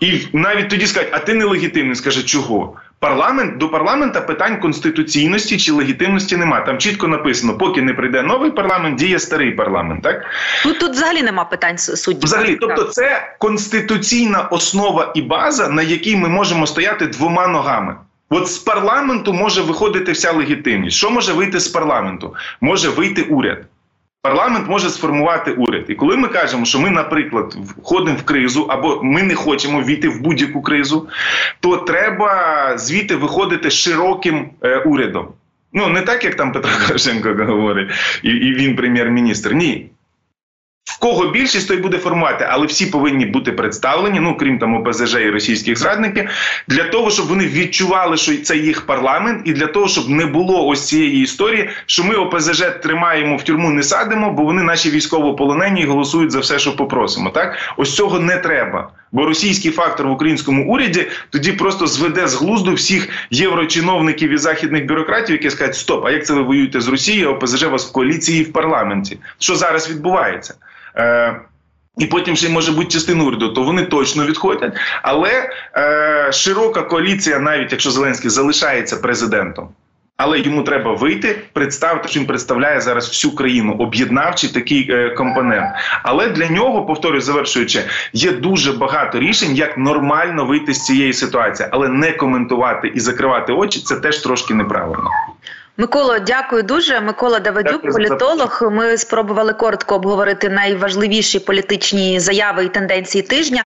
І 0.00 0.20
навіть 0.32 0.68
тоді 0.68 0.86
скажуть, 0.86 1.10
а 1.12 1.18
ти 1.18 1.34
нелегітимний. 1.34 1.96
Скаже, 1.96 2.22
чого? 2.22 2.76
Парламент 3.04 3.58
до 3.58 3.68
парламента 3.68 4.20
питань 4.20 4.60
конституційності 4.60 5.58
чи 5.58 5.72
легітимності 5.72 6.36
немає. 6.36 6.64
Там 6.64 6.78
чітко 6.78 7.08
написано, 7.08 7.58
поки 7.58 7.82
не 7.82 7.94
прийде 7.94 8.22
новий 8.22 8.50
парламент, 8.50 8.98
діє 8.98 9.18
старий 9.18 9.50
парламент. 9.50 10.02
Так 10.02 10.24
тут 10.62 10.78
тут 10.78 10.90
взагалі 10.90 11.22
нема 11.22 11.44
питань 11.44 11.78
суддів. 11.78 12.22
Взагалі, 12.22 12.56
тобто, 12.60 12.84
це 12.84 13.34
конституційна 13.38 14.40
основа 14.40 15.12
і 15.14 15.22
база, 15.22 15.68
на 15.68 15.82
якій 15.82 16.16
ми 16.16 16.28
можемо 16.28 16.66
стояти 16.66 17.06
двома 17.06 17.46
ногами. 17.46 17.96
От 18.30 18.48
з 18.48 18.58
парламенту 18.58 19.32
може 19.32 19.62
виходити 19.62 20.12
вся 20.12 20.32
легітимність. 20.32 20.96
Що 20.96 21.10
може 21.10 21.32
вийти 21.32 21.60
з 21.60 21.68
парламенту? 21.68 22.34
Може 22.60 22.88
вийти 22.88 23.22
уряд. 23.22 23.58
Парламент 24.24 24.68
може 24.68 24.90
сформувати 24.90 25.52
уряд. 25.52 25.84
І 25.88 25.94
коли 25.94 26.16
ми 26.16 26.28
кажемо, 26.28 26.64
що 26.64 26.80
ми, 26.80 26.90
наприклад, 26.90 27.56
входимо 27.78 28.16
в 28.16 28.22
кризу, 28.22 28.66
або 28.68 29.00
ми 29.02 29.22
не 29.22 29.34
хочемо 29.34 29.82
війти 29.82 30.08
в 30.08 30.20
будь-яку 30.20 30.62
кризу, 30.62 31.08
то 31.60 31.76
треба 31.76 32.72
звідти 32.78 33.16
виходити 33.16 33.70
широким 33.70 34.50
е, 34.62 34.78
урядом. 34.78 35.28
Ну 35.72 35.88
не 35.88 36.02
так, 36.02 36.24
як 36.24 36.34
там 36.34 36.52
Петро 36.52 36.70
Порошенко 36.86 37.44
говорить, 37.44 37.90
і, 38.22 38.28
і 38.28 38.54
він 38.54 38.76
прем'єр-міністр. 38.76 39.54
Ні. 39.54 39.90
В 40.84 40.98
кого 40.98 41.30
більшість, 41.30 41.68
той 41.68 41.76
буде 41.76 41.98
формувати, 41.98 42.46
але 42.50 42.66
всі 42.66 42.86
повинні 42.86 43.26
бути 43.26 43.52
представлені, 43.52 44.20
ну 44.20 44.36
крім 44.36 44.58
там 44.58 44.74
ОПЗЖ 44.74 45.14
і 45.14 45.30
російських 45.30 45.78
зрадників, 45.78 46.28
для 46.68 46.84
того, 46.84 47.10
щоб 47.10 47.26
вони 47.26 47.46
відчували, 47.46 48.16
що 48.16 48.36
це 48.36 48.56
їх 48.56 48.86
парламент, 48.86 49.42
і 49.44 49.52
для 49.52 49.66
того, 49.66 49.88
щоб 49.88 50.08
не 50.08 50.26
було 50.26 50.66
ось 50.66 50.88
цієї 50.88 51.22
історії, 51.22 51.68
що 51.86 52.04
ми 52.04 52.14
ОПЗЖ 52.14 52.64
тримаємо 52.82 53.36
в 53.36 53.42
тюрму, 53.42 53.70
не 53.70 53.82
садимо, 53.82 54.30
бо 54.30 54.44
вони 54.44 54.62
наші 54.62 54.90
військовополонені 54.90 55.80
і 55.80 55.86
голосують 55.86 56.30
за 56.30 56.40
все, 56.40 56.58
що 56.58 56.76
попросимо. 56.76 57.30
Так 57.30 57.56
ось 57.76 57.96
цього 57.96 58.20
не 58.20 58.36
треба. 58.36 58.88
Бо 59.12 59.26
російський 59.26 59.70
фактор 59.70 60.08
в 60.08 60.10
українському 60.10 60.72
уряді 60.72 61.06
тоді 61.30 61.52
просто 61.52 61.86
зведе 61.86 62.28
з 62.28 62.34
глузду 62.34 62.74
всіх 62.74 63.08
єврочиновників 63.30 64.30
і 64.30 64.36
західних 64.36 64.86
бюрократів, 64.86 65.30
які 65.30 65.50
скажуть, 65.50 65.76
стоп, 65.76 66.06
а 66.06 66.10
як 66.10 66.26
це 66.26 66.34
ви 66.34 66.42
воюєте 66.42 66.80
з 66.80 66.88
Росією? 66.88 67.30
ОПЗЖ 67.30 67.62
вас 67.62 67.88
в 67.88 67.92
коаліції 67.92 68.40
і 68.40 68.44
в 68.44 68.52
парламенті? 68.52 69.18
Що 69.38 69.56
зараз 69.56 69.90
відбувається? 69.90 70.54
Е, 70.96 71.40
і 71.98 72.06
потім 72.06 72.36
ще 72.36 72.48
може 72.48 72.72
бути 72.72 72.90
частина 72.90 73.24
уряду, 73.24 73.48
то 73.48 73.62
вони 73.62 73.82
точно 73.82 74.24
відходять. 74.26 74.76
Але 75.02 75.50
е, 75.76 76.32
широка 76.32 76.82
коаліція, 76.82 77.38
навіть 77.38 77.72
якщо 77.72 77.90
Зеленський 77.90 78.30
залишається 78.30 78.96
президентом, 78.96 79.68
але 80.16 80.40
йому 80.40 80.62
треба 80.62 80.92
вийти, 80.94 81.42
представити, 81.52 82.08
що 82.08 82.20
він 82.20 82.26
представляє 82.26 82.80
зараз 82.80 83.08
всю 83.08 83.34
країну, 83.34 83.76
об'єднавчий 83.78 84.50
такий 84.50 84.86
е, 84.90 85.10
компонент. 85.10 85.76
Але 86.02 86.28
для 86.28 86.48
нього, 86.48 86.86
повторюю, 86.86 87.20
завершуючи, 87.20 87.84
є 88.12 88.32
дуже 88.32 88.72
багато 88.72 89.18
рішень, 89.18 89.54
як 89.54 89.78
нормально 89.78 90.44
вийти 90.44 90.74
з 90.74 90.84
цієї 90.84 91.12
ситуації, 91.12 91.68
але 91.72 91.88
не 91.88 92.12
коментувати 92.12 92.88
і 92.94 93.00
закривати 93.00 93.52
очі 93.52 93.80
це 93.80 93.96
теж 93.96 94.18
трошки 94.18 94.54
неправильно. 94.54 95.10
Миколо, 95.76 96.18
дякую 96.18 96.62
дуже. 96.62 97.00
Микола 97.00 97.40
Давидюк, 97.40 97.92
політолог. 97.92 98.62
Ми 98.72 98.98
спробували 98.98 99.52
коротко 99.52 99.94
обговорити 99.94 100.48
найважливіші 100.48 101.38
політичні 101.38 102.20
заяви 102.20 102.64
і 102.64 102.68
тенденції 102.68 103.22
тижня. 103.22 103.62